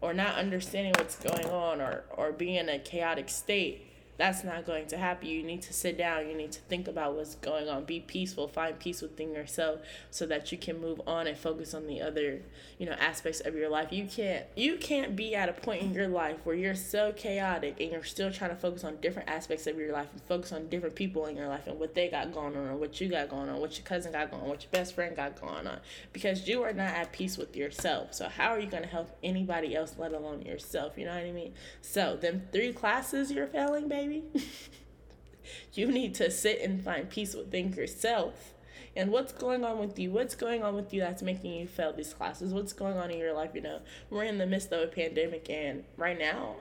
or 0.00 0.14
not 0.14 0.36
understanding 0.36 0.92
what's 0.98 1.16
going 1.16 1.46
on 1.46 1.80
or 1.80 2.04
or 2.16 2.32
being 2.32 2.54
in 2.54 2.68
a 2.68 2.78
chaotic 2.78 3.28
state 3.28 3.87
that's 4.18 4.42
not 4.42 4.66
going 4.66 4.86
to 4.88 4.98
happen. 4.98 5.28
You 5.28 5.44
need 5.44 5.62
to 5.62 5.72
sit 5.72 5.96
down. 5.96 6.28
You 6.28 6.34
need 6.36 6.50
to 6.52 6.60
think 6.62 6.88
about 6.88 7.14
what's 7.14 7.36
going 7.36 7.68
on. 7.68 7.84
Be 7.84 8.00
peaceful. 8.00 8.48
Find 8.48 8.76
peace 8.76 9.00
within 9.00 9.32
yourself 9.32 9.80
so 10.10 10.26
that 10.26 10.50
you 10.50 10.58
can 10.58 10.80
move 10.80 11.00
on 11.06 11.28
and 11.28 11.38
focus 11.38 11.72
on 11.72 11.86
the 11.86 12.02
other, 12.02 12.42
you 12.78 12.86
know, 12.86 12.92
aspects 12.92 13.38
of 13.40 13.54
your 13.54 13.68
life. 13.68 13.92
You 13.92 14.06
can't 14.06 14.44
you 14.56 14.76
can't 14.76 15.14
be 15.14 15.36
at 15.36 15.48
a 15.48 15.52
point 15.52 15.82
in 15.82 15.94
your 15.94 16.08
life 16.08 16.38
where 16.42 16.56
you're 16.56 16.74
so 16.74 17.12
chaotic 17.12 17.80
and 17.80 17.92
you're 17.92 18.02
still 18.02 18.32
trying 18.32 18.50
to 18.50 18.56
focus 18.56 18.82
on 18.82 18.96
different 18.96 19.30
aspects 19.30 19.68
of 19.68 19.78
your 19.78 19.92
life 19.92 20.08
and 20.12 20.20
focus 20.22 20.52
on 20.52 20.68
different 20.68 20.96
people 20.96 21.26
in 21.26 21.36
your 21.36 21.48
life 21.48 21.68
and 21.68 21.78
what 21.78 21.94
they 21.94 22.08
got 22.08 22.32
going 22.32 22.56
on 22.56 22.78
what 22.80 23.00
you 23.00 23.08
got 23.08 23.28
going 23.28 23.48
on, 23.48 23.60
what 23.60 23.76
your 23.76 23.84
cousin 23.84 24.10
got 24.10 24.30
going 24.30 24.42
on, 24.42 24.48
what 24.48 24.62
your 24.62 24.70
best 24.72 24.94
friend 24.94 25.14
got 25.14 25.40
going 25.40 25.66
on. 25.66 25.78
Because 26.12 26.48
you 26.48 26.64
are 26.64 26.72
not 26.72 26.88
at 26.88 27.12
peace 27.12 27.38
with 27.38 27.54
yourself. 27.56 28.14
So 28.14 28.28
how 28.28 28.48
are 28.48 28.58
you 28.58 28.68
gonna 28.68 28.86
help 28.86 29.16
anybody 29.22 29.76
else, 29.76 29.94
let 29.96 30.12
alone 30.12 30.42
yourself? 30.42 30.98
You 30.98 31.04
know 31.04 31.14
what 31.14 31.24
I 31.24 31.30
mean? 31.30 31.54
So 31.82 32.16
them 32.16 32.42
three 32.50 32.72
classes 32.72 33.30
you're 33.30 33.46
failing, 33.46 33.88
baby 33.88 34.07
baby. 34.08 34.24
you 35.74 35.90
need 35.90 36.14
to 36.16 36.30
sit 36.30 36.60
and 36.60 36.82
find 36.82 37.08
peace 37.08 37.34
within 37.34 37.72
yourself. 37.72 38.54
And 38.96 39.12
what's 39.12 39.32
going 39.32 39.64
on 39.64 39.78
with 39.78 39.98
you? 39.98 40.10
What's 40.10 40.34
going 40.34 40.62
on 40.62 40.74
with 40.74 40.92
you 40.92 41.00
that's 41.00 41.22
making 41.22 41.52
you 41.52 41.66
fail 41.66 41.92
these 41.92 42.12
classes? 42.12 42.52
What's 42.52 42.72
going 42.72 42.96
on 42.96 43.10
in 43.10 43.18
your 43.18 43.32
life? 43.32 43.50
You 43.54 43.60
know, 43.60 43.80
we're 44.10 44.24
in 44.24 44.38
the 44.38 44.46
midst 44.46 44.72
of 44.72 44.82
a 44.82 44.86
pandemic, 44.88 45.48
and 45.50 45.84
right 45.96 46.18
now, 46.18 46.56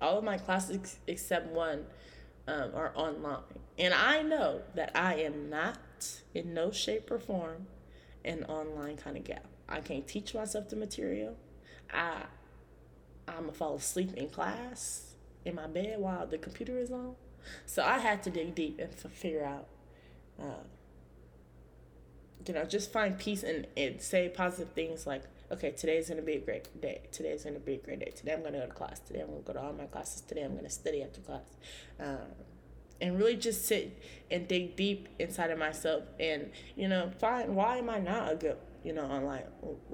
all 0.00 0.18
of 0.18 0.24
my 0.24 0.36
classes 0.38 0.96
except 1.06 1.48
one 1.48 1.86
um, 2.48 2.72
are 2.74 2.92
online. 2.96 3.42
And 3.78 3.94
I 3.94 4.22
know 4.22 4.62
that 4.74 4.92
I 4.96 5.16
am 5.16 5.48
not, 5.48 5.78
in 6.34 6.54
no 6.54 6.70
shape 6.70 7.10
or 7.10 7.18
form, 7.18 7.66
an 8.24 8.44
online 8.44 8.96
kind 8.96 9.16
of 9.16 9.24
gal. 9.24 9.38
I 9.68 9.80
can't 9.80 10.06
teach 10.06 10.34
myself 10.34 10.68
the 10.68 10.76
material. 10.76 11.36
I 11.92 12.22
I'm 13.28 13.40
gonna 13.40 13.52
fall 13.52 13.74
asleep 13.74 14.14
in 14.14 14.28
class 14.28 15.05
in 15.46 15.54
my 15.54 15.66
bed 15.66 15.98
while 15.98 16.26
the 16.26 16.38
computer 16.38 16.78
is 16.78 16.90
on. 16.90 17.14
So 17.64 17.84
I 17.84 17.98
had 17.98 18.22
to 18.24 18.30
dig 18.30 18.54
deep 18.54 18.80
and 18.80 18.92
figure 18.92 19.44
out, 19.44 19.66
uh, 20.40 20.64
you 22.46 22.54
know, 22.54 22.64
just 22.64 22.92
find 22.92 23.16
peace 23.18 23.42
and, 23.42 23.66
and 23.76 24.02
say 24.02 24.28
positive 24.28 24.72
things 24.72 25.06
like, 25.06 25.22
okay, 25.50 25.70
today's 25.70 26.08
to 26.08 26.20
be 26.20 26.34
a 26.34 26.40
great 26.40 26.80
day. 26.80 27.02
Today's 27.12 27.44
to 27.44 27.52
be 27.52 27.74
a 27.74 27.78
great 27.78 28.00
day. 28.00 28.12
Today 28.14 28.32
I'm 28.32 28.42
to 28.42 28.50
go 28.50 28.66
to 28.66 28.72
class. 28.72 28.98
Today 28.98 29.20
I'm 29.20 29.28
to 29.28 29.42
go 29.42 29.52
to 29.52 29.62
all 29.62 29.72
my 29.72 29.86
classes. 29.86 30.22
Today 30.22 30.42
I'm 30.42 30.58
to 30.58 30.68
study 30.68 31.02
after 31.02 31.20
class. 31.20 31.56
Um, 32.00 32.18
and 33.00 33.18
really 33.18 33.36
just 33.36 33.66
sit 33.66 34.02
and 34.30 34.48
dig 34.48 34.74
deep 34.74 35.08
inside 35.18 35.50
of 35.50 35.58
myself 35.58 36.04
and, 36.18 36.50
you 36.76 36.88
know, 36.88 37.10
find 37.20 37.54
why 37.54 37.76
am 37.76 37.90
I 37.90 37.98
not 37.98 38.32
a 38.32 38.36
good, 38.36 38.56
you 38.82 38.92
know, 38.94 39.04
online, 39.04 39.44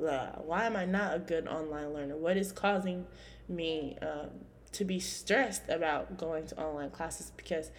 uh, 0.08 0.26
why 0.38 0.64
am 0.64 0.76
I 0.76 0.84
not 0.84 1.16
a 1.16 1.18
good 1.18 1.48
online 1.48 1.92
learner? 1.92 2.16
What 2.16 2.36
is 2.36 2.52
causing 2.52 3.06
me, 3.48 3.98
um, 4.00 4.30
to 4.72 4.84
be 4.84 4.98
stressed 4.98 5.68
about 5.68 6.16
going 6.16 6.46
to 6.46 6.60
online 6.60 6.90
classes 6.90 7.32
because 7.36 7.70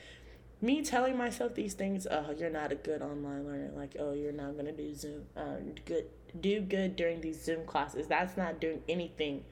me 0.62 0.82
telling 0.82 1.18
myself 1.18 1.56
these 1.56 1.74
things, 1.74 2.08
oh, 2.10 2.34
you're 2.38 2.50
not 2.50 2.72
a 2.72 2.76
good 2.76 3.02
online 3.02 3.46
learner, 3.46 3.72
like, 3.76 3.96
oh, 4.00 4.14
you're 4.14 4.32
not 4.32 4.56
gonna 4.56 4.72
do 4.72 4.94
Zoom, 4.94 5.26
um, 5.36 5.74
good, 5.86 6.06
do 6.40 6.62
good 6.62 6.96
during 6.96 7.22
these 7.22 7.44
Zoom 7.44 7.66
classes. 7.66 8.08
That's 8.08 8.38
not 8.38 8.62
doing 8.62 8.82
anything 8.88 9.44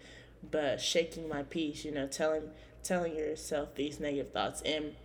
but 0.49 0.81
shaking 0.81 1.29
my 1.29 1.43
peace, 1.43 1.85
you 1.85 1.91
know, 1.91 2.07
telling 2.07 2.49
telling 2.83 3.15
yourself 3.15 3.75
these 3.75 3.99
negative 3.99 4.31
thoughts. 4.31 4.61
And 4.61 4.95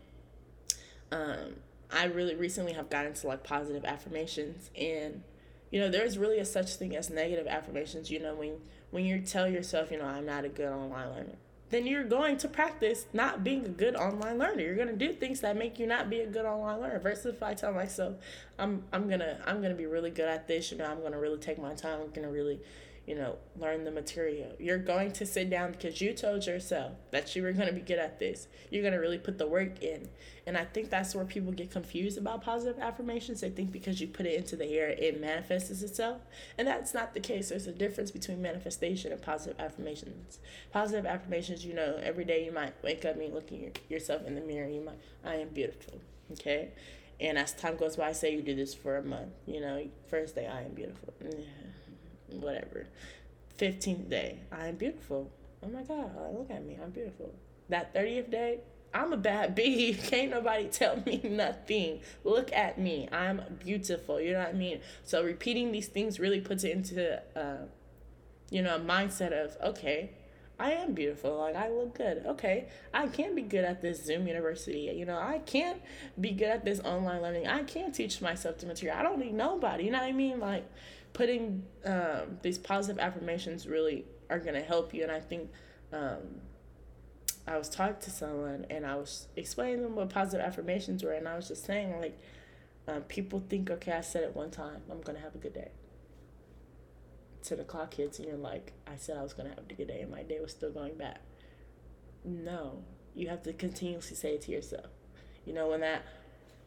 um, 1.13 1.57
I 1.91 2.05
really 2.07 2.35
recently 2.35 2.73
have 2.73 2.91
gotten 2.91 3.15
to 3.15 3.27
like 3.27 3.45
positive 3.45 3.85
affirmations 3.85 4.71
and 4.77 5.23
you 5.71 5.81
know 5.81 5.89
there's 5.89 6.19
really 6.19 6.39
a 6.39 6.45
such 6.45 6.75
thing 6.77 6.97
as 6.97 7.11
negative 7.11 7.47
affirmations 7.47 8.11
you 8.11 8.21
know 8.21 8.35
when 8.35 8.57
when 8.91 9.05
you 9.05 9.21
tell 9.21 9.49
yourself 9.49 9.91
you 9.91 9.99
know 9.99 10.05
i'm 10.05 10.27
not 10.27 10.45
a 10.45 10.49
good 10.49 10.69
online 10.69 11.11
learner 11.11 11.37
then 11.71 11.87
you're 11.87 12.05
going 12.05 12.37
to 12.39 12.49
practice 12.49 13.07
not 13.13 13.43
being 13.43 13.65
a 13.65 13.69
good 13.69 13.97
online 13.97 14.39
learner. 14.39 14.63
You're 14.63 14.77
gonna 14.77 14.93
do 14.93 15.13
things 15.13 15.41
that 15.41 15.57
make 15.57 15.79
you 15.79 15.87
not 15.87 16.09
be 16.09 16.21
a 16.21 16.27
good 16.27 16.45
online 16.45 16.81
learner. 16.81 16.99
Versus 17.01 17.35
if 17.35 17.43
I 17.43 17.55
tell 17.55 17.73
myself, 17.73 18.15
I'm 18.59 18.85
I'm 18.93 19.09
gonna 19.09 19.39
I'm 19.47 19.61
gonna 19.61 19.75
be 19.75 19.87
really 19.87 20.11
good 20.11 20.29
at 20.29 20.47
this, 20.47 20.71
you 20.71 20.79
know, 20.79 20.85
I'm 20.87 21.03
gonna 21.03 21.19
really 21.19 21.39
take 21.39 21.59
my 21.59 21.75
time, 21.75 22.01
I'm 22.01 22.11
gonna 22.11 22.31
really, 22.31 22.61
you 23.07 23.15
know, 23.15 23.37
learn 23.57 23.85
the 23.85 23.91
material. 23.93 24.51
You're 24.59 24.79
going 24.79 25.13
to 25.13 25.27
sit 25.27 25.49
down 25.49 25.73
because 25.73 26.01
you 26.01 26.13
told 26.13 26.45
yourself 26.45 26.93
that 27.13 27.37
you 27.37 27.43
were 27.43 27.53
going 27.53 27.69
to 27.69 27.73
be 27.73 27.81
good 27.81 28.01
at 28.01 28.19
this. 28.19 28.49
You're 28.69 28.83
going 28.83 28.95
to 28.95 28.99
really 28.99 29.19
put 29.19 29.39
the 29.39 29.47
work 29.47 29.81
in. 29.81 30.09
And 30.45 30.57
I 30.57 30.65
think 30.65 30.91
that's 30.91 31.15
where 31.15 31.25
people 31.25 31.53
get 31.53 31.71
confused 31.71 32.19
about 32.19 32.43
positive 32.43 32.83
affirmations. 32.83 33.41
They 33.41 33.51
think 33.51 33.71
because 33.71 34.01
you 34.01 34.09
put 34.09 34.27
it 34.27 34.35
into 34.35 34.57
the 34.57 34.67
air, 34.67 34.89
it 34.89 35.21
manifests 35.21 35.83
itself. 35.83 36.23
And 36.59 36.67
that's 36.67 36.95
not 36.95 37.15
the 37.15 37.21
case. 37.21 37.51
There's 37.51 37.69
a 37.69 37.73
difference 37.73 38.11
between 38.11 38.43
manifestation 38.43 39.13
and 39.13 39.23
positive 39.23 39.61
affirmations. 39.61 40.41
Positive 40.73 41.07
affirmations, 41.07 41.65
you 41.65 41.75
know, 41.75 42.01
every 42.03 42.25
day 42.25 42.45
you 42.45 42.51
might 42.51 42.75
wake 42.83 43.05
up 43.05 43.17
and 43.17 43.33
look 43.33 43.53
at 43.53 43.79
yourself 43.89 44.27
in 44.27 44.35
the 44.35 44.41
mirror. 44.41 44.69
You 44.69 44.81
might, 44.81 44.99
I 45.25 45.37
am 45.37 45.49
beautiful. 45.51 46.01
Okay. 46.33 46.71
And 47.21 47.39
as 47.39 47.53
time 47.53 47.77
goes 47.77 47.97
by, 47.97 48.13
say 48.13 48.35
you 48.35 48.43
do 48.43 48.57
this 48.57 48.75
for 48.75 48.97
a 48.97 49.03
month. 49.03 49.33
You 49.47 49.61
know, 49.61 49.87
first 50.09 50.35
day, 50.35 50.49
I 50.49 50.63
am 50.63 50.73
beautiful. 50.73 51.15
Yeah 51.23 51.39
whatever. 52.31 52.87
15th 53.59 54.09
day, 54.11 54.41
I 54.53 54.69
am 54.69 54.77
beautiful. 54.77 55.31
Oh 55.63 55.69
my 55.69 55.83
God, 55.83 56.11
look 56.35 56.51
at 56.51 56.65
me, 56.65 56.79
I'm 56.83 56.91
beautiful. 56.91 57.35
That 57.69 57.95
30th 57.95 58.31
day, 58.31 58.61
I'm 58.95 59.13
a 59.13 59.17
bad 59.17 59.55
bee. 59.55 59.95
Can't 59.95 60.31
nobody 60.31 60.67
tell 60.69 61.03
me 61.05 61.21
nothing. 61.25 62.01
Look 62.25 62.53
at 62.53 62.79
me. 62.79 63.09
I'm 63.13 63.43
beautiful. 63.65 64.21
You 64.21 64.33
know 64.33 64.41
what 64.41 64.49
I 64.49 64.53
mean? 64.53 64.81
So 65.05 65.23
repeating 65.23 65.73
these 65.73 65.89
things 65.89 66.19
really 66.19 66.41
puts 66.41 66.65
it 66.65 66.73
into, 66.73 67.23
uh, 67.37 67.67
you 68.51 68.63
know, 68.63 68.77
a 68.77 68.81
mindset 68.81 69.33
of, 69.33 69.57
okay, 69.63 70.11
I 70.59 70.73
am 70.73 70.95
beautiful. 70.95 71.37
Like 71.37 71.55
I 71.55 71.69
look 71.69 71.99
good. 71.99 72.25
Okay, 72.27 72.69
I 72.95 73.09
can 73.09 73.35
be 73.35 73.43
good 73.43 73.65
at 73.65 73.83
this 73.83 74.03
Zoom 74.03 74.27
University. 74.27 74.91
You 74.97 75.05
know, 75.05 75.19
I 75.19 75.41
can't 75.45 75.83
be 76.19 76.31
good 76.31 76.49
at 76.49 76.65
this 76.65 76.81
online 76.81 77.21
learning. 77.21 77.47
I 77.47 77.63
can't 77.65 77.95
teach 77.95 78.23
myself 78.23 78.59
the 78.59 78.67
material. 78.67 78.99
I 78.99 79.03
don't 79.03 79.19
need 79.19 79.35
nobody. 79.35 79.85
You 79.85 79.91
know 79.91 79.99
what 79.99 80.07
I 80.07 80.13
mean? 80.13 80.41
Like 80.41 80.65
putting 81.17 81.63
um, 81.87 82.39
these 82.43 82.59
positive 82.59 83.01
affirmations 83.01 83.67
really 83.67 84.05
are 84.29 84.39
going 84.39 84.55
to 84.55 84.61
help 84.61 84.93
you. 84.93 85.03
And 85.03 85.11
I 85.11 85.19
think 85.19 85.51
um, 85.91 86.43
I 87.47 87.57
was 87.57 87.71
talking 87.71 87.97
to 88.03 88.11
someone 88.11 88.67
and 88.69 88.85
I 88.85 88.97
was 88.97 89.29
explaining 89.35 89.81
them 89.81 89.97
what 89.97 90.11
positive 90.11 90.45
affirmations 90.45 91.03
were. 91.03 91.13
And 91.13 91.27
I 91.27 91.35
was 91.35 91.49
just 91.49 91.65
saying, 91.65 91.99
like, 92.01 92.19
um, 92.87 93.01
people 93.05 93.43
think, 93.49 93.71
okay, 93.71 93.93
I 93.93 94.03
said 94.03 94.25
it 94.25 94.37
one 94.37 94.51
time, 94.51 94.83
I'm 94.91 95.01
going 95.01 95.17
to 95.17 95.23
have 95.23 95.35
a 95.35 95.39
good 95.39 95.55
day. 95.55 95.71
To 97.45 97.57
the 97.57 97.65
clock 97.65 97.95
hits 97.95 98.19
and 98.19 98.29
you're 98.29 98.37
like, 98.37 98.75
I 98.87 98.97
said 98.97 99.17
I 99.17 99.23
was 99.23 99.33
going 99.33 99.49
to 99.49 99.55
have 99.55 99.65
a 99.71 99.75
good 99.75 99.89
day 99.89 100.03
and 100.03 100.11
my 100.11 100.23
day 100.23 100.39
was 100.39 100.51
still 100.51 100.71
going 100.71 100.99
bad. 100.99 101.21
No, 102.27 102.83
you 103.15 103.29
have 103.29 103.43
to 103.45 103.55
continuously 103.55 104.17
say 104.17 104.35
it 104.35 104.43
to 104.43 104.53
yourself. 104.53 104.91
You 105.47 105.55
know, 105.55 105.69
when 105.69 105.81
that 105.81 106.05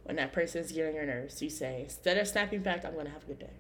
when 0.06 0.15
that 0.15 0.34
person's 0.34 0.72
getting 0.72 0.96
your 0.96 1.06
nerves, 1.06 1.39
you 1.39 1.51
say, 1.51 1.82
instead 1.84 2.18
of 2.18 2.27
snapping 2.27 2.63
back, 2.63 2.84
I'm 2.84 2.94
going 2.94 3.06
to 3.06 3.12
have 3.12 3.24
a 3.24 3.27
good 3.27 3.39
day 3.39 3.51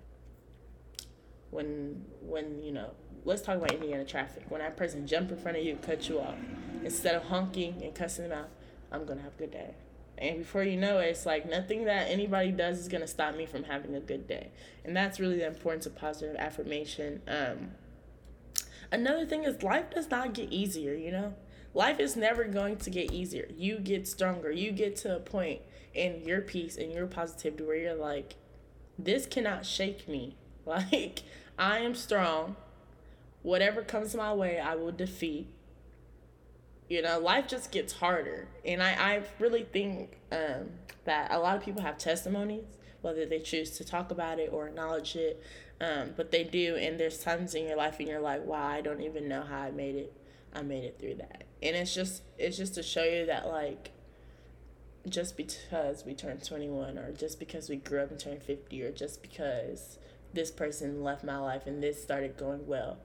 when 1.51 2.05
when 2.21 2.61
you 2.61 2.71
know 2.71 2.91
let's 3.25 3.41
talk 3.41 3.57
about 3.57 3.71
Indiana 3.71 4.05
traffic. 4.05 4.43
When 4.49 4.61
that 4.61 4.77
person 4.77 5.05
jump 5.05 5.31
in 5.31 5.37
front 5.37 5.57
of 5.57 5.63
you, 5.63 5.77
cut 5.81 6.07
you 6.09 6.19
off, 6.19 6.35
instead 6.83 7.15
of 7.15 7.23
honking 7.23 7.81
and 7.83 7.93
cussing 7.93 8.29
them 8.29 8.39
out, 8.39 8.49
I'm 8.91 9.05
gonna 9.05 9.21
have 9.21 9.33
a 9.35 9.37
good 9.37 9.51
day. 9.51 9.75
And 10.17 10.39
before 10.39 10.63
you 10.63 10.77
know 10.77 10.99
it, 10.99 11.07
it's 11.07 11.25
like 11.25 11.49
nothing 11.49 11.85
that 11.85 12.09
anybody 12.09 12.51
does 12.51 12.79
is 12.79 12.87
gonna 12.87 13.07
stop 13.07 13.35
me 13.35 13.45
from 13.45 13.63
having 13.63 13.95
a 13.95 13.99
good 13.99 14.27
day. 14.27 14.51
And 14.83 14.95
that's 14.95 15.19
really 15.19 15.37
the 15.37 15.47
importance 15.47 15.85
of 15.85 15.95
positive 15.95 16.35
affirmation. 16.37 17.21
Um, 17.27 17.71
another 18.91 19.25
thing 19.25 19.43
is 19.43 19.63
life 19.63 19.91
does 19.91 20.09
not 20.09 20.33
get 20.33 20.51
easier. 20.51 20.93
You 20.93 21.11
know, 21.11 21.33
life 21.73 21.99
is 21.99 22.15
never 22.15 22.45
going 22.45 22.77
to 22.77 22.89
get 22.89 23.11
easier. 23.11 23.47
You 23.55 23.79
get 23.79 24.07
stronger. 24.07 24.51
You 24.51 24.71
get 24.71 24.95
to 24.97 25.15
a 25.15 25.19
point 25.19 25.61
in 25.93 26.23
your 26.25 26.41
peace 26.41 26.77
and 26.77 26.91
your 26.91 27.07
positivity 27.07 27.63
where 27.63 27.75
you're 27.75 27.95
like, 27.95 28.35
this 28.97 29.25
cannot 29.25 29.65
shake 29.65 30.07
me 30.07 30.35
Like, 30.69 31.23
I 31.59 31.79
am 31.79 31.93
strong. 31.93 32.55
Whatever 33.43 33.83
comes 33.83 34.15
my 34.15 34.33
way, 34.33 34.59
I 34.59 34.75
will 34.75 34.93
defeat. 34.93 35.47
You 36.87 37.01
know, 37.01 37.19
life 37.19 37.47
just 37.47 37.71
gets 37.71 37.93
harder. 37.93 38.47
And 38.65 38.81
I, 38.81 38.91
I 38.93 39.23
really 39.39 39.63
think 39.63 40.17
um, 40.31 40.71
that 41.03 41.31
a 41.31 41.37
lot 41.37 41.57
of 41.57 41.63
people 41.63 41.81
have 41.81 41.97
testimonies, 41.97 42.63
whether 43.01 43.25
they 43.25 43.39
choose 43.39 43.71
to 43.77 43.83
talk 43.83 44.09
about 44.09 44.39
it 44.39 44.51
or 44.51 44.67
acknowledge 44.67 45.15
it. 45.17 45.43
Um, 45.81 46.13
but 46.15 46.31
they 46.31 46.45
do. 46.45 46.77
And 46.77 46.99
there's 46.99 47.19
times 47.19 47.53
in 47.53 47.67
your 47.67 47.77
life 47.77 47.99
and 47.99 48.07
you're 48.07 48.21
like, 48.21 48.45
wow, 48.45 48.65
I 48.65 48.81
don't 48.81 49.01
even 49.01 49.27
know 49.27 49.43
how 49.43 49.59
I 49.59 49.71
made 49.71 49.95
it. 49.95 50.13
I 50.53 50.61
made 50.61 50.85
it 50.85 50.97
through 50.99 51.15
that. 51.15 51.43
And 51.61 51.75
it's 51.75 51.93
just, 51.93 52.23
it's 52.37 52.57
just 52.57 52.73
to 52.75 52.83
show 52.83 53.03
you 53.03 53.25
that, 53.27 53.47
like, 53.47 53.91
just 55.07 55.37
because 55.37 56.05
we 56.05 56.13
turned 56.13 56.43
21 56.43 56.97
or 56.97 57.11
just 57.11 57.37
because 57.37 57.69
we 57.69 57.75
grew 57.75 58.01
up 58.01 58.11
and 58.11 58.19
turned 58.19 58.41
50 58.43 58.81
or 58.83 58.91
just 58.91 59.21
because 59.21 59.99
this 60.33 60.51
person 60.51 61.03
left 61.03 61.23
my 61.23 61.37
life 61.37 61.65
and 61.65 61.81
this 61.81 62.01
started 62.01 62.37
going 62.37 62.67
well. 62.67 62.97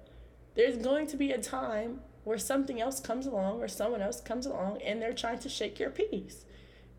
There's 0.54 0.76
going 0.76 1.06
to 1.08 1.16
be 1.16 1.30
a 1.30 1.40
time 1.40 2.00
where 2.24 2.38
something 2.38 2.80
else 2.80 3.00
comes 3.00 3.26
along 3.26 3.60
or 3.60 3.68
someone 3.68 4.00
else 4.00 4.20
comes 4.20 4.46
along 4.46 4.80
and 4.82 5.00
they're 5.00 5.12
trying 5.12 5.38
to 5.40 5.48
shake 5.48 5.78
your 5.78 5.90
peace. 5.90 6.44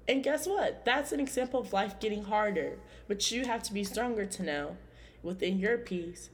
And 0.08 0.24
guess 0.24 0.46
what? 0.46 0.86
That's 0.86 1.12
an 1.12 1.20
example 1.20 1.60
of 1.60 1.74
life 1.74 2.00
getting 2.00 2.26
harder. 2.26 2.78
But 3.08 3.32
you 3.32 3.46
have 3.46 3.64
to 3.64 3.74
be 3.74 3.84
stronger 3.84 4.26
to 4.26 4.44
know 4.44 4.78
within 5.24 5.58
your 5.58 5.78
peace 5.78 6.30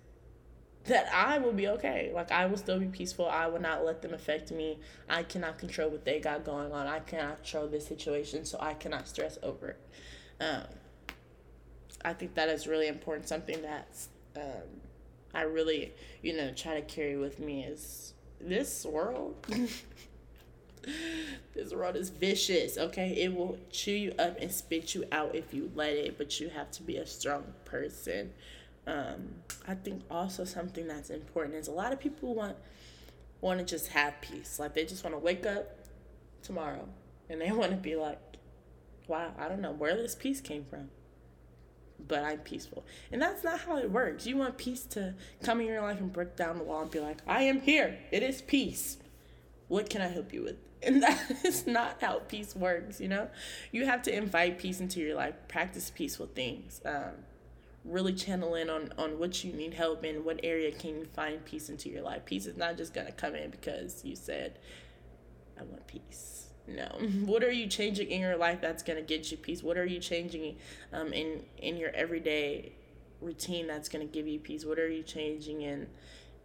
that 0.85 1.07
I 1.13 1.37
will 1.37 1.53
be 1.53 1.67
okay. 1.69 2.11
Like 2.13 2.31
I 2.31 2.47
will 2.47 2.57
still 2.57 2.79
be 2.79 2.87
peaceful. 2.87 3.27
I 3.27 3.47
will 3.47 3.61
not 3.61 3.85
let 3.85 4.01
them 4.01 4.13
affect 4.13 4.51
me. 4.51 4.79
I 5.07 5.23
cannot 5.23 5.57
control 5.57 5.89
what 5.89 6.05
they 6.05 6.19
got 6.19 6.43
going 6.43 6.71
on. 6.71 6.87
I 6.87 6.99
cannot 6.99 7.37
control 7.37 7.67
this 7.67 7.87
situation, 7.87 8.45
so 8.45 8.57
I 8.59 8.73
cannot 8.73 9.07
stress 9.07 9.37
over 9.43 9.69
it. 9.69 9.79
Um, 10.43 10.63
I 12.03 12.13
think 12.13 12.35
that 12.35 12.49
is 12.49 12.67
really 12.67 12.87
important. 12.87 13.27
Something 13.27 13.61
that's 13.61 14.09
um, 14.35 14.81
I 15.33 15.43
really, 15.43 15.93
you 16.21 16.35
know, 16.35 16.51
try 16.51 16.75
to 16.75 16.81
carry 16.81 17.17
with 17.17 17.39
me 17.39 17.63
is 17.63 18.13
this 18.39 18.85
world. 18.85 19.35
this 21.53 21.73
world 21.73 21.95
is 21.95 22.09
vicious, 22.09 22.77
okay? 22.77 23.09
It 23.09 23.33
will 23.33 23.57
chew 23.69 23.93
you 23.93 24.13
up 24.19 24.37
and 24.39 24.51
spit 24.51 24.93
you 24.93 25.05
out 25.11 25.35
if 25.35 25.53
you 25.53 25.71
let 25.75 25.93
it, 25.93 26.17
but 26.17 26.39
you 26.39 26.49
have 26.49 26.71
to 26.71 26.83
be 26.83 26.97
a 26.97 27.05
strong 27.05 27.45
person. 27.65 28.33
Um, 28.87 29.35
I 29.67 29.75
think 29.75 30.01
also 30.09 30.43
something 30.43 30.87
that's 30.87 31.09
important 31.09 31.55
is 31.55 31.67
a 31.67 31.71
lot 31.71 31.93
of 31.93 31.99
people 31.99 32.33
want 32.33 32.57
want 33.39 33.59
to 33.59 33.65
just 33.65 33.87
have 33.89 34.19
peace. 34.21 34.59
Like 34.59 34.73
they 34.73 34.85
just 34.85 35.03
want 35.03 35.15
to 35.15 35.19
wake 35.19 35.45
up 35.45 35.77
tomorrow 36.43 36.87
and 37.29 37.41
they 37.41 37.51
want 37.51 37.71
to 37.71 37.77
be 37.77 37.95
like, 37.95 38.19
wow, 39.07 39.33
I 39.37 39.47
don't 39.47 39.61
know 39.61 39.71
where 39.71 39.95
this 39.95 40.15
peace 40.15 40.41
came 40.41 40.65
from 40.65 40.89
but 42.07 42.23
I'm 42.23 42.39
peaceful. 42.39 42.85
And 43.11 43.21
that's 43.21 43.43
not 43.43 43.59
how 43.59 43.77
it 43.77 43.91
works. 43.91 44.25
You 44.25 44.37
want 44.37 44.57
peace 44.57 44.83
to 44.91 45.13
come 45.43 45.61
in 45.61 45.67
your 45.67 45.81
life 45.81 45.99
and 45.99 46.11
break 46.11 46.35
down 46.35 46.57
the 46.57 46.63
wall 46.63 46.81
and 46.81 46.91
be 46.91 46.99
like, 46.99 47.19
I 47.27 47.43
am 47.43 47.61
here. 47.61 47.97
It 48.11 48.23
is 48.23 48.41
peace. 48.41 48.97
What 49.67 49.89
can 49.89 50.01
I 50.01 50.07
help 50.07 50.33
you 50.33 50.43
with? 50.43 50.57
And 50.83 51.03
that 51.03 51.45
is 51.45 51.67
not 51.67 51.97
how 52.01 52.21
peace 52.27 52.55
works, 52.55 52.99
you 52.99 53.07
know? 53.07 53.29
You 53.71 53.85
have 53.85 54.01
to 54.01 54.15
invite 54.15 54.57
peace 54.57 54.79
into 54.79 54.99
your 54.99 55.15
life, 55.15 55.35
practice 55.47 55.91
peaceful 55.91 56.25
things. 56.25 56.81
Um, 56.83 57.11
really 57.85 58.13
channel 58.13 58.55
in 58.55 58.67
on, 58.67 58.91
on 58.97 59.19
what 59.19 59.43
you 59.43 59.53
need 59.53 59.75
help 59.75 60.03
in, 60.03 60.23
what 60.23 60.39
area 60.41 60.71
can 60.71 60.97
you 60.97 61.05
find 61.05 61.45
peace 61.45 61.69
into 61.69 61.87
your 61.87 62.01
life. 62.01 62.25
Peace 62.25 62.47
is 62.47 62.57
not 62.57 62.77
just 62.77 62.95
going 62.95 63.05
to 63.05 63.13
come 63.13 63.35
in 63.35 63.51
because 63.51 64.03
you 64.03 64.15
said, 64.15 64.57
I 65.59 65.63
want 65.63 65.85
peace 65.85 66.40
no. 66.75 67.07
What 67.25 67.43
are 67.43 67.51
you 67.51 67.67
changing 67.67 68.09
in 68.09 68.21
your 68.21 68.37
life 68.37 68.61
that's 68.61 68.83
going 68.83 68.97
to 68.97 69.03
get 69.03 69.31
you 69.31 69.37
peace? 69.37 69.63
What 69.63 69.77
are 69.77 69.85
you 69.85 69.99
changing 69.99 70.57
um, 70.93 71.13
in 71.13 71.43
in 71.57 71.77
your 71.77 71.91
everyday 71.91 72.73
routine 73.21 73.67
that's 73.67 73.89
going 73.89 74.07
to 74.07 74.11
give 74.11 74.27
you 74.27 74.39
peace? 74.39 74.65
What 74.65 74.79
are 74.79 74.89
you 74.89 75.03
changing 75.03 75.61
in 75.61 75.87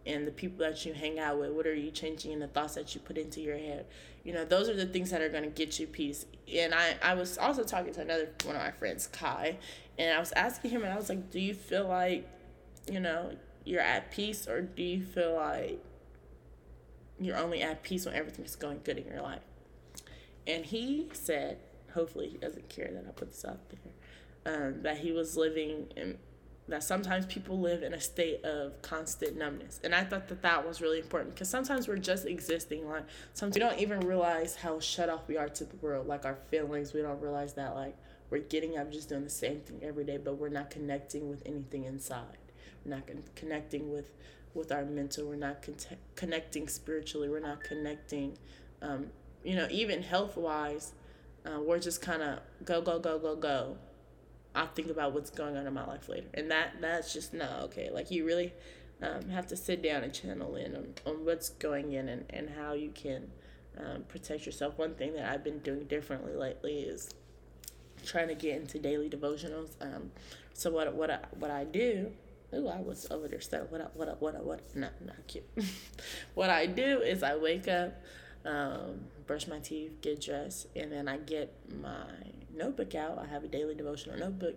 in 0.05 0.25
the 0.25 0.31
people 0.31 0.59
that 0.59 0.85
you 0.85 0.93
hang 0.93 1.19
out 1.19 1.39
with? 1.39 1.51
What 1.51 1.67
are 1.67 1.75
you 1.75 1.91
changing 1.91 2.31
in 2.31 2.39
the 2.39 2.47
thoughts 2.47 2.75
that 2.75 2.95
you 2.95 3.01
put 3.01 3.17
into 3.17 3.41
your 3.41 3.57
head? 3.57 3.85
You 4.23 4.33
know 4.33 4.45
those 4.45 4.69
are 4.69 4.75
the 4.75 4.85
things 4.85 5.11
that 5.11 5.21
are 5.21 5.29
going 5.29 5.43
to 5.43 5.49
get 5.49 5.79
you 5.79 5.87
peace. 5.87 6.25
And 6.53 6.73
i 6.73 6.95
i 7.01 7.13
was 7.13 7.37
also 7.37 7.63
talking 7.63 7.93
to 7.93 8.01
another 8.01 8.29
one 8.45 8.55
of 8.55 8.61
my 8.61 8.71
friends 8.71 9.07
kai 9.07 9.57
and 9.97 10.15
i 10.15 10.19
was 10.19 10.31
asking 10.31 10.71
him 10.71 10.83
and 10.83 10.93
i 10.93 10.95
was 10.95 11.09
like 11.09 11.29
do 11.29 11.39
you 11.39 11.53
feel 11.53 11.87
like 11.87 12.27
you 12.89 12.99
know 12.99 13.31
you're 13.65 13.81
at 13.81 14.11
peace 14.11 14.47
or 14.47 14.61
do 14.61 14.83
you 14.83 15.03
feel 15.03 15.35
like 15.35 15.83
you're 17.19 17.37
only 17.37 17.61
at 17.61 17.83
peace 17.83 18.05
when 18.05 18.15
everything's 18.15 18.55
going 18.55 18.79
good 18.83 18.97
in 18.97 19.05
your 19.07 19.21
life 19.21 19.41
and 20.47 20.65
he 20.65 21.07
said, 21.13 21.59
hopefully 21.93 22.29
he 22.29 22.37
doesn't 22.37 22.69
care 22.69 22.89
that 22.93 23.05
I 23.07 23.11
put 23.11 23.31
this 23.31 23.45
out 23.45 23.59
there, 23.69 24.55
um, 24.55 24.81
that 24.83 24.97
he 24.99 25.11
was 25.11 25.35
living 25.35 25.87
in 25.95 26.17
that 26.69 26.83
sometimes 26.83 27.25
people 27.27 27.59
live 27.59 27.81
in 27.81 27.93
a 27.93 27.99
state 27.99 28.43
of 28.43 28.81
constant 28.81 29.37
numbness. 29.37 29.79
And 29.83 29.95
i 29.95 30.03
thought 30.03 30.27
that 30.27 30.41
that 30.41 30.67
was 30.67 30.81
really 30.81 30.99
important 30.99 31.33
because 31.33 31.49
sometimes 31.49 31.87
we're 31.87 31.97
just 31.97 32.25
existing 32.25 32.87
like 32.87 33.05
sometimes 33.33 33.55
we 33.55 33.61
don't 33.61 33.79
even 33.79 34.01
realize 34.01 34.55
how 34.55 34.79
shut 34.79 35.09
off 35.09 35.27
we 35.27 35.37
are 35.37 35.49
to 35.49 35.63
the 35.63 35.75
world 35.77 36.07
like 36.07 36.25
our 36.25 36.37
feelings. 36.49 36.93
We 36.93 37.01
don't 37.01 37.21
realize 37.21 37.53
that 37.53 37.75
like 37.75 37.95
we're 38.29 38.39
getting 38.39 38.77
up 38.77 38.91
just 38.91 39.09
doing 39.09 39.23
the 39.23 39.29
same 39.29 39.61
thing 39.61 39.79
every 39.81 40.03
day 40.03 40.17
but 40.17 40.35
we're 40.35 40.49
not 40.49 40.69
connecting 40.69 41.29
with 41.29 41.41
anything 41.45 41.85
inside. 41.85 42.37
We're 42.85 42.95
not 42.95 43.07
con- 43.07 43.23
connecting 43.35 43.91
with 43.91 44.11
with 44.53 44.71
our 44.71 44.83
mental. 44.85 45.27
We're 45.27 45.35
not 45.35 45.61
con- 45.61 45.75
connecting 46.15 46.67
spiritually. 46.67 47.29
We're 47.29 47.39
not 47.39 47.63
connecting 47.63 48.37
um, 48.81 49.07
you 49.47 49.55
know 49.55 49.67
even 49.71 50.03
health 50.03 50.35
wise 50.35 50.93
uh, 51.45 51.59
we're 51.61 51.79
just 51.79 52.01
kind 52.01 52.21
of 52.21 52.39
go 52.65 52.81
go 52.81 52.99
go 52.99 53.17
go 53.17 53.35
go 53.35 53.77
I'll 54.57 54.67
think 54.67 54.89
about 54.89 55.13
what's 55.13 55.29
going 55.29 55.55
on 55.55 55.67
in 55.67 55.73
my 55.73 55.85
life 55.85 56.09
later. 56.09 56.27
And 56.33 56.49
that 56.49 56.81
that's 56.81 57.13
just 57.13 57.31
not 57.31 57.61
okay. 57.65 57.91
Like 57.91 58.09
you 58.09 58.25
really 58.25 58.53
um, 59.03 59.29
have 59.29 59.45
to 59.47 59.55
sit 59.55 59.83
down 59.83 60.03
and 60.03 60.11
channel 60.11 60.55
in 60.55 60.75
on, 60.75 60.87
on 61.05 61.25
what's 61.25 61.49
going 61.49 61.93
in 61.93 62.09
and, 62.09 62.25
and 62.31 62.49
how 62.49 62.73
you 62.73 62.89
can 62.89 63.29
um, 63.77 64.03
protect 64.07 64.47
yourself. 64.47 64.75
One 64.79 64.95
thing 64.95 65.13
that 65.13 65.31
I've 65.31 65.43
been 65.43 65.59
doing 65.59 65.83
differently 65.83 66.33
lately 66.33 66.79
is 66.79 67.13
trying 68.03 68.29
to 68.29 68.35
get 68.35 68.59
into 68.59 68.79
daily 68.79 69.09
devotionals. 69.11 69.69
Um, 69.79 70.11
so 70.53 70.71
what 70.71 70.91
what 70.95 71.11
I, 71.11 71.19
what 71.37 71.51
I 71.51 71.63
do 71.63 72.11
Ooh, 72.53 72.69
I 72.69 72.79
was 72.79 73.05
over 73.11 73.27
there 73.27 73.41
studying. 73.41 73.69
What 73.69 73.95
what 73.95 74.21
what 74.21 74.43
what? 74.43 74.75
No, 74.75 74.87
not 75.05 75.27
cute. 75.27 75.43
what 76.33 76.49
I 76.49 76.65
do 76.65 77.01
is 77.01 77.21
I 77.21 77.35
wake 77.35 77.67
up, 77.67 78.01
um, 78.47 79.01
brush 79.27 79.47
my 79.47 79.59
teeth, 79.59 80.01
get 80.01 80.21
dressed, 80.21 80.67
and 80.75 80.91
then 80.91 81.07
I 81.07 81.17
get 81.17 81.53
my 81.81 82.05
notebook 82.55 82.95
out. 82.95 83.19
I 83.19 83.27
have 83.27 83.43
a 83.43 83.47
daily 83.47 83.75
devotional 83.75 84.17
notebook. 84.17 84.55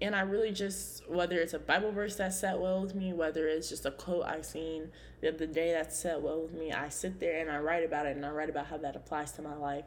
And 0.00 0.14
I 0.14 0.20
really 0.20 0.52
just, 0.52 1.08
whether 1.08 1.38
it's 1.38 1.54
a 1.54 1.58
Bible 1.58 1.90
verse 1.90 2.16
that 2.16 2.34
sat 2.34 2.60
well 2.60 2.82
with 2.82 2.94
me, 2.94 3.12
whether 3.12 3.46
it's 3.46 3.68
just 3.68 3.86
a 3.86 3.90
quote 3.90 4.26
I've 4.26 4.44
seen 4.44 4.90
the 5.22 5.28
other 5.28 5.46
day 5.46 5.72
that 5.72 5.92
sat 5.92 6.20
well 6.20 6.42
with 6.42 6.52
me, 6.52 6.72
I 6.72 6.90
sit 6.90 7.18
there 7.18 7.40
and 7.40 7.50
I 7.50 7.58
write 7.60 7.84
about 7.84 8.06
it 8.06 8.16
and 8.16 8.26
I 8.26 8.30
write 8.30 8.50
about 8.50 8.66
how 8.66 8.76
that 8.78 8.94
applies 8.94 9.32
to 9.32 9.42
my 9.42 9.54
life. 9.54 9.84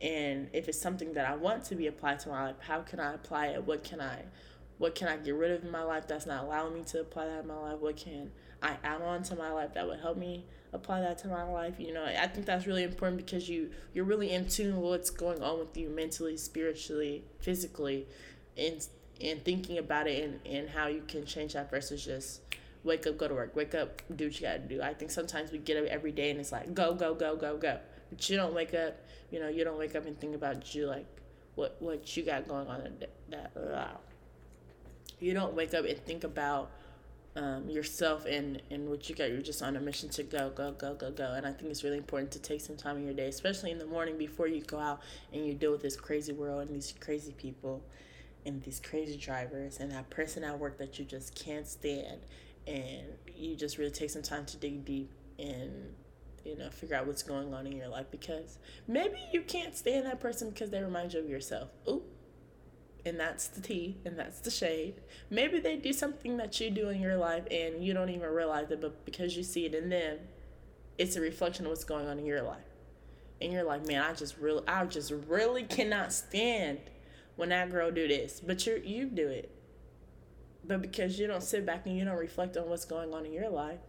And 0.00 0.48
if 0.54 0.68
it's 0.68 0.80
something 0.80 1.12
that 1.12 1.26
I 1.26 1.36
want 1.36 1.64
to 1.64 1.74
be 1.74 1.88
applied 1.88 2.20
to 2.20 2.30
my 2.30 2.44
life, 2.44 2.56
how 2.60 2.80
can 2.80 3.00
I 3.00 3.12
apply 3.12 3.48
it? 3.48 3.64
What 3.64 3.84
can 3.84 4.00
I, 4.00 4.22
what 4.78 4.94
can 4.94 5.08
I 5.08 5.18
get 5.18 5.34
rid 5.34 5.50
of 5.50 5.62
in 5.62 5.70
my 5.70 5.82
life 5.82 6.06
that's 6.06 6.24
not 6.24 6.44
allowing 6.44 6.72
me 6.72 6.84
to 6.84 7.00
apply 7.00 7.26
that 7.26 7.40
in 7.40 7.46
my 7.46 7.58
life? 7.58 7.80
What 7.80 7.98
can 7.98 8.30
I 8.62 8.76
add 8.82 9.02
on 9.02 9.22
to 9.24 9.36
my 9.36 9.52
life 9.52 9.74
that 9.74 9.86
would 9.86 10.00
help 10.00 10.16
me 10.16 10.46
apply 10.72 11.00
that 11.00 11.18
to 11.18 11.26
my 11.28 11.42
life 11.42 11.74
you 11.78 11.92
know 11.92 12.04
i 12.04 12.26
think 12.26 12.46
that's 12.46 12.66
really 12.66 12.84
important 12.84 13.16
because 13.16 13.48
you 13.48 13.70
you're 13.92 14.04
really 14.04 14.30
in 14.30 14.46
tune 14.46 14.76
with 14.76 14.90
what's 14.90 15.10
going 15.10 15.42
on 15.42 15.58
with 15.58 15.76
you 15.76 15.88
mentally 15.88 16.36
spiritually 16.36 17.24
physically 17.40 18.06
and 18.56 18.86
and 19.20 19.44
thinking 19.44 19.78
about 19.78 20.06
it 20.06 20.24
and, 20.24 20.40
and 20.46 20.70
how 20.70 20.86
you 20.86 21.02
can 21.06 21.24
change 21.26 21.52
that 21.52 21.70
versus 21.70 22.04
just 22.04 22.40
wake 22.84 23.06
up 23.06 23.18
go 23.18 23.28
to 23.28 23.34
work. 23.34 23.54
Wake 23.54 23.74
up 23.74 24.02
do 24.14 24.26
what 24.26 24.40
you 24.40 24.46
gotta 24.46 24.60
do. 24.60 24.82
I 24.82 24.94
think 24.94 25.10
sometimes 25.10 25.52
we 25.52 25.58
get 25.58 25.76
up 25.76 25.88
every 25.90 26.12
day 26.12 26.30
and 26.30 26.40
it's 26.40 26.52
like 26.52 26.72
go 26.74 26.94
go 26.94 27.14
go 27.14 27.36
go 27.36 27.56
go. 27.56 27.78
But 28.10 28.28
you 28.28 28.36
don't 28.36 28.54
wake 28.54 28.74
up 28.74 28.98
you 29.30 29.40
know 29.40 29.48
you 29.48 29.64
don't 29.64 29.78
wake 29.78 29.94
up 29.94 30.06
and 30.06 30.18
think 30.18 30.34
about 30.34 30.74
you 30.74 30.86
like 30.86 31.06
what 31.54 31.76
what 31.80 32.16
you 32.16 32.22
got 32.22 32.48
going 32.48 32.66
on 32.66 32.82
that, 33.00 33.10
that 33.68 34.00
you 35.20 35.34
don't 35.34 35.54
wake 35.54 35.74
up 35.74 35.84
and 35.84 35.98
think 36.06 36.24
about 36.24 36.70
um, 37.40 37.70
yourself 37.70 38.26
and, 38.26 38.60
and 38.70 38.88
what 38.88 39.08
you 39.08 39.14
got. 39.14 39.30
You're 39.30 39.40
just 39.40 39.62
on 39.62 39.74
a 39.76 39.80
mission 39.80 40.10
to 40.10 40.22
go, 40.22 40.50
go, 40.50 40.72
go, 40.72 40.94
go, 40.94 41.10
go. 41.10 41.32
And 41.34 41.46
I 41.46 41.52
think 41.52 41.70
it's 41.70 41.82
really 41.82 41.96
important 41.96 42.30
to 42.32 42.38
take 42.38 42.60
some 42.60 42.76
time 42.76 42.98
in 42.98 43.04
your 43.04 43.14
day, 43.14 43.28
especially 43.28 43.70
in 43.70 43.78
the 43.78 43.86
morning 43.86 44.18
before 44.18 44.46
you 44.46 44.60
go 44.60 44.78
out 44.78 45.00
and 45.32 45.46
you 45.46 45.54
deal 45.54 45.72
with 45.72 45.80
this 45.80 45.96
crazy 45.96 46.32
world 46.32 46.60
and 46.60 46.76
these 46.76 46.92
crazy 47.00 47.32
people 47.32 47.82
and 48.44 48.62
these 48.62 48.80
crazy 48.80 49.16
drivers 49.16 49.78
and 49.80 49.90
that 49.90 50.10
person 50.10 50.44
at 50.44 50.58
work 50.58 50.76
that 50.78 50.98
you 50.98 51.04
just 51.06 51.34
can't 51.34 51.66
stand. 51.66 52.20
And 52.66 53.06
you 53.34 53.56
just 53.56 53.78
really 53.78 53.90
take 53.90 54.10
some 54.10 54.22
time 54.22 54.44
to 54.46 54.58
dig 54.58 54.84
deep 54.84 55.10
and 55.38 55.94
you 56.44 56.56
know 56.56 56.68
figure 56.68 56.96
out 56.96 57.06
what's 57.06 57.22
going 57.22 57.52
on 57.54 57.66
in 57.66 57.72
your 57.72 57.88
life 57.88 58.06
because 58.10 58.58
maybe 58.86 59.16
you 59.32 59.40
can't 59.42 59.74
stand 59.74 60.04
that 60.06 60.20
person 60.20 60.50
because 60.50 60.70
they 60.70 60.82
remind 60.82 61.14
you 61.14 61.20
of 61.20 61.28
yourself. 61.28 61.70
Ooh 61.88 62.02
and 63.04 63.18
that's 63.18 63.48
the 63.48 63.60
tea 63.60 63.98
and 64.04 64.18
that's 64.18 64.40
the 64.40 64.50
shade. 64.50 64.94
Maybe 65.30 65.60
they 65.60 65.76
do 65.76 65.92
something 65.92 66.36
that 66.38 66.60
you 66.60 66.70
do 66.70 66.88
in 66.88 67.00
your 67.00 67.16
life 67.16 67.44
and 67.50 67.84
you 67.84 67.94
don't 67.94 68.10
even 68.10 68.28
realize 68.30 68.70
it, 68.70 68.80
but 68.80 69.04
because 69.04 69.36
you 69.36 69.42
see 69.42 69.66
it 69.66 69.74
in 69.74 69.88
them, 69.88 70.18
it's 70.98 71.16
a 71.16 71.20
reflection 71.20 71.64
of 71.66 71.70
what's 71.70 71.84
going 71.84 72.06
on 72.06 72.18
in 72.18 72.26
your 72.26 72.42
life. 72.42 72.58
And 73.40 73.52
you're 73.52 73.64
like, 73.64 73.86
man, 73.86 74.02
I 74.02 74.12
just 74.12 74.36
really, 74.38 74.62
I 74.68 74.84
just 74.84 75.12
really 75.28 75.62
cannot 75.64 76.12
stand 76.12 76.78
when 77.36 77.48
that 77.48 77.70
girl 77.70 77.90
do 77.90 78.06
this, 78.06 78.40
but 78.40 78.66
you 78.66 78.82
you 78.84 79.06
do 79.06 79.28
it. 79.28 79.50
But 80.62 80.82
because 80.82 81.18
you 81.18 81.26
don't 81.26 81.42
sit 81.42 81.64
back 81.64 81.86
and 81.86 81.96
you 81.96 82.04
don't 82.04 82.18
reflect 82.18 82.58
on 82.58 82.68
what's 82.68 82.84
going 82.84 83.14
on 83.14 83.24
in 83.24 83.32
your 83.32 83.48
life, 83.48 83.80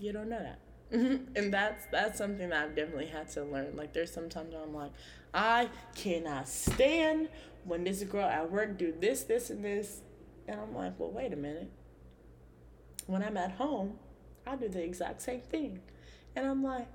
you 0.00 0.12
don't 0.12 0.28
know 0.28 0.40
that. 0.40 0.58
and 0.92 1.52
that's 1.52 1.86
that's 1.92 2.18
something 2.18 2.48
that 2.48 2.64
I've 2.64 2.74
definitely 2.74 3.06
had 3.06 3.28
to 3.30 3.44
learn. 3.44 3.76
Like 3.76 3.92
there's 3.92 4.12
sometimes 4.12 4.54
I'm 4.60 4.74
like, 4.74 4.90
I 5.32 5.68
cannot 5.94 6.48
stand 6.48 7.28
when 7.64 7.84
this 7.84 8.02
girl 8.02 8.28
at 8.28 8.50
work 8.50 8.78
do 8.78 8.94
this, 8.98 9.22
this, 9.24 9.50
and 9.50 9.64
this. 9.64 10.00
And 10.48 10.60
I'm 10.60 10.74
like, 10.74 10.98
well, 10.98 11.10
wait 11.10 11.32
a 11.32 11.36
minute. 11.36 11.70
When 13.06 13.22
I'm 13.22 13.36
at 13.36 13.52
home, 13.52 13.98
I 14.46 14.56
do 14.56 14.68
the 14.68 14.82
exact 14.82 15.22
same 15.22 15.40
thing. 15.40 15.80
And 16.34 16.46
I'm 16.46 16.62
like, 16.62 16.88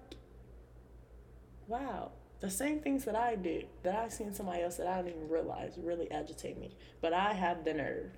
wow, 1.68 2.12
the 2.40 2.50
same 2.50 2.80
things 2.80 3.06
that 3.06 3.16
I 3.16 3.36
do, 3.36 3.64
that 3.84 3.96
I 3.96 4.10
see 4.10 4.24
in 4.24 4.34
somebody 4.34 4.62
else 4.62 4.78
that 4.78 4.88
I 4.88 4.98
don't 4.98 5.10
even 5.10 5.30
realize 5.30 5.74
really 5.78 6.12
agitate 6.12 6.60
me. 6.60 6.76
But 7.02 7.14
I 7.14 7.34
have 7.34 7.64
the 7.64 7.74
nerve 7.74 8.12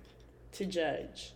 to 0.52 0.66
judge 0.66 1.32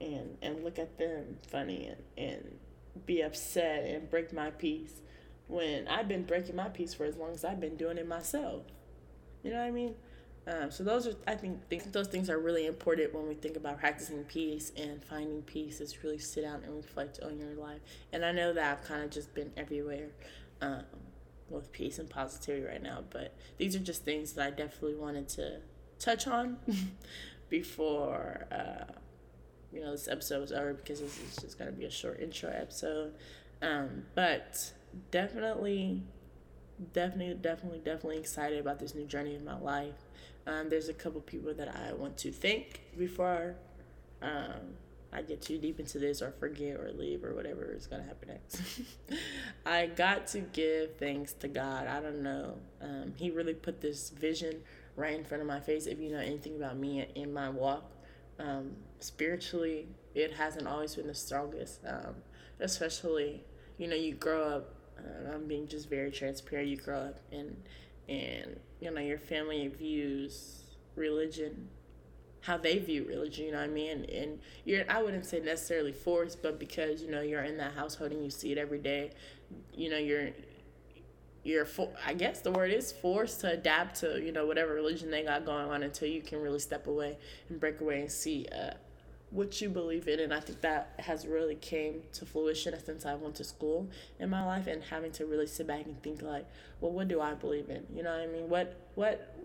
and, 0.00 0.36
and 0.42 0.64
look 0.64 0.78
at 0.78 0.98
them 0.98 1.38
funny 1.48 1.86
and, 1.86 2.02
and 2.16 2.58
be 3.06 3.20
upset 3.22 3.84
and 3.84 4.10
break 4.10 4.32
my 4.32 4.50
peace 4.50 5.00
when 5.48 5.88
I've 5.88 6.08
been 6.08 6.24
breaking 6.24 6.56
my 6.56 6.68
peace 6.68 6.94
for 6.94 7.04
as 7.04 7.16
long 7.16 7.32
as 7.32 7.44
I've 7.44 7.60
been 7.60 7.76
doing 7.76 7.98
it 7.98 8.06
myself. 8.06 8.62
You 9.42 9.50
know 9.50 9.58
what 9.58 9.66
I 9.66 9.70
mean? 9.70 9.94
Um, 10.50 10.70
so 10.70 10.82
those 10.82 11.06
are, 11.06 11.14
I 11.28 11.36
think, 11.36 11.60
those 11.92 12.08
things 12.08 12.28
are 12.28 12.38
really 12.38 12.66
important 12.66 13.14
when 13.14 13.28
we 13.28 13.34
think 13.34 13.56
about 13.56 13.78
practicing 13.78 14.24
peace 14.24 14.72
and 14.76 15.04
finding 15.04 15.42
peace. 15.42 15.80
Is 15.80 16.02
really 16.02 16.18
sit 16.18 16.42
down 16.42 16.64
and 16.64 16.76
reflect 16.76 17.20
on 17.22 17.38
your 17.38 17.54
life. 17.54 17.80
And 18.12 18.24
I 18.24 18.32
know 18.32 18.52
that 18.52 18.72
I've 18.72 18.84
kind 18.84 19.04
of 19.04 19.10
just 19.10 19.32
been 19.32 19.52
everywhere 19.56 20.08
um, 20.60 20.82
with 21.48 21.70
peace 21.70 22.00
and 22.00 22.10
positivity 22.10 22.64
right 22.66 22.82
now, 22.82 23.04
but 23.10 23.36
these 23.58 23.76
are 23.76 23.80
just 23.80 24.04
things 24.04 24.32
that 24.32 24.46
I 24.46 24.50
definitely 24.50 24.96
wanted 24.96 25.28
to 25.30 25.60
touch 26.00 26.26
on 26.26 26.56
before 27.48 28.46
uh, 28.50 28.92
you 29.72 29.80
know 29.80 29.92
this 29.92 30.08
episode 30.08 30.40
was 30.40 30.52
over 30.52 30.74
because 30.74 31.00
this 31.00 31.16
is 31.20 31.36
just 31.36 31.58
gonna 31.58 31.70
be 31.70 31.84
a 31.84 31.90
short 31.90 32.18
intro 32.20 32.50
episode. 32.50 33.12
Um, 33.62 34.04
but 34.16 34.72
definitely, 35.12 36.02
definitely, 36.92 37.34
definitely, 37.34 37.78
definitely 37.78 38.18
excited 38.18 38.58
about 38.58 38.78
this 38.78 38.94
new 38.94 39.04
journey 39.04 39.34
in 39.34 39.44
my 39.44 39.58
life. 39.58 39.94
Um, 40.46 40.68
there's 40.68 40.88
a 40.88 40.94
couple 40.94 41.20
people 41.20 41.52
that 41.54 41.68
I 41.68 41.92
want 41.92 42.16
to 42.18 42.32
thank 42.32 42.80
before 42.98 43.56
um, 44.22 44.76
I 45.12 45.22
get 45.22 45.42
too 45.42 45.58
deep 45.58 45.80
into 45.80 45.98
this 45.98 46.22
or 46.22 46.32
forget 46.32 46.76
or 46.76 46.92
leave 46.92 47.24
or 47.24 47.34
whatever 47.34 47.72
is 47.72 47.86
going 47.86 48.02
to 48.02 48.08
happen 48.08 48.28
next. 48.28 48.80
I 49.66 49.86
got 49.86 50.28
to 50.28 50.40
give 50.40 50.96
thanks 50.96 51.32
to 51.34 51.48
God. 51.48 51.86
I 51.86 52.00
don't 52.00 52.22
know. 52.22 52.54
Um, 52.80 53.14
he 53.16 53.30
really 53.30 53.54
put 53.54 53.80
this 53.80 54.10
vision 54.10 54.62
right 54.96 55.18
in 55.18 55.24
front 55.24 55.40
of 55.40 55.48
my 55.48 55.60
face. 55.60 55.86
If 55.86 55.98
you 55.98 56.10
know 56.10 56.18
anything 56.18 56.56
about 56.56 56.76
me 56.76 57.06
in 57.14 57.32
my 57.32 57.48
walk, 57.48 57.90
um, 58.38 58.72
spiritually, 59.00 59.88
it 60.14 60.32
hasn't 60.32 60.66
always 60.66 60.94
been 60.94 61.08
the 61.08 61.14
strongest. 61.14 61.80
Um, 61.86 62.14
especially, 62.60 63.44
you 63.78 63.88
know, 63.88 63.96
you 63.96 64.14
grow 64.14 64.44
up. 64.44 64.74
Uh, 65.04 65.34
I'm 65.34 65.46
being 65.46 65.66
just 65.66 65.88
very 65.88 66.10
transparent. 66.10 66.68
You 66.68 66.76
grow 66.76 66.98
up 66.98 67.20
and 67.32 67.56
and 68.08 68.58
you 68.80 68.90
know 68.90 69.00
your 69.00 69.18
family 69.18 69.68
views 69.68 70.62
religion 70.96 71.68
how 72.42 72.56
they 72.56 72.78
view 72.78 73.04
religion 73.04 73.46
you 73.46 73.52
know 73.52 73.58
what 73.58 73.64
i 73.64 73.72
mean 73.72 74.04
and 74.06 74.40
you're 74.64 74.84
i 74.90 75.02
wouldn't 75.02 75.24
say 75.24 75.40
necessarily 75.40 75.92
forced 75.92 76.42
but 76.42 76.58
because 76.58 77.02
you 77.02 77.10
know 77.10 77.20
you're 77.20 77.42
in 77.42 77.56
that 77.56 77.72
household 77.74 78.10
and 78.10 78.24
you 78.24 78.30
see 78.30 78.50
it 78.50 78.58
every 78.58 78.78
day 78.78 79.10
you 79.74 79.88
know 79.90 79.98
you're 79.98 80.30
you're 81.44 81.64
for 81.64 81.88
i 82.04 82.12
guess 82.12 82.40
the 82.40 82.50
word 82.50 82.72
is 82.72 82.92
forced 82.92 83.40
to 83.40 83.50
adapt 83.50 84.00
to 84.00 84.20
you 84.22 84.32
know 84.32 84.46
whatever 84.46 84.74
religion 84.74 85.10
they 85.10 85.22
got 85.22 85.44
going 85.44 85.66
on 85.66 85.82
until 85.82 86.08
you 86.08 86.20
can 86.20 86.40
really 86.40 86.58
step 86.58 86.86
away 86.86 87.16
and 87.48 87.60
break 87.60 87.80
away 87.80 88.00
and 88.00 88.10
see 88.10 88.46
uh, 88.52 88.72
what 89.30 89.60
you 89.60 89.68
believe 89.68 90.08
in 90.08 90.18
and 90.18 90.34
i 90.34 90.40
think 90.40 90.60
that 90.60 90.92
has 90.98 91.26
really 91.26 91.54
came 91.54 92.02
to 92.12 92.26
fruition 92.26 92.74
since 92.84 93.06
i 93.06 93.14
went 93.14 93.34
to 93.34 93.44
school 93.44 93.88
in 94.18 94.28
my 94.28 94.44
life 94.44 94.66
and 94.66 94.82
having 94.82 95.12
to 95.12 95.24
really 95.24 95.46
sit 95.46 95.66
back 95.66 95.84
and 95.84 96.02
think 96.02 96.20
like 96.20 96.46
well 96.80 96.90
what 96.90 97.08
do 97.08 97.20
i 97.20 97.34
believe 97.34 97.70
in? 97.70 97.86
You 97.94 98.02
know 98.02 98.10
what 98.10 98.20
i 98.20 98.26
mean? 98.26 98.48
What 98.48 98.76
what 98.94 99.36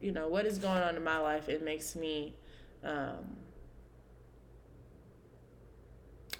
you 0.00 0.12
know 0.12 0.28
what 0.28 0.46
is 0.46 0.58
going 0.58 0.82
on 0.82 0.96
in 0.96 1.04
my 1.04 1.18
life? 1.18 1.48
It 1.48 1.62
makes 1.62 1.96
me 1.96 2.34
um, 2.84 3.36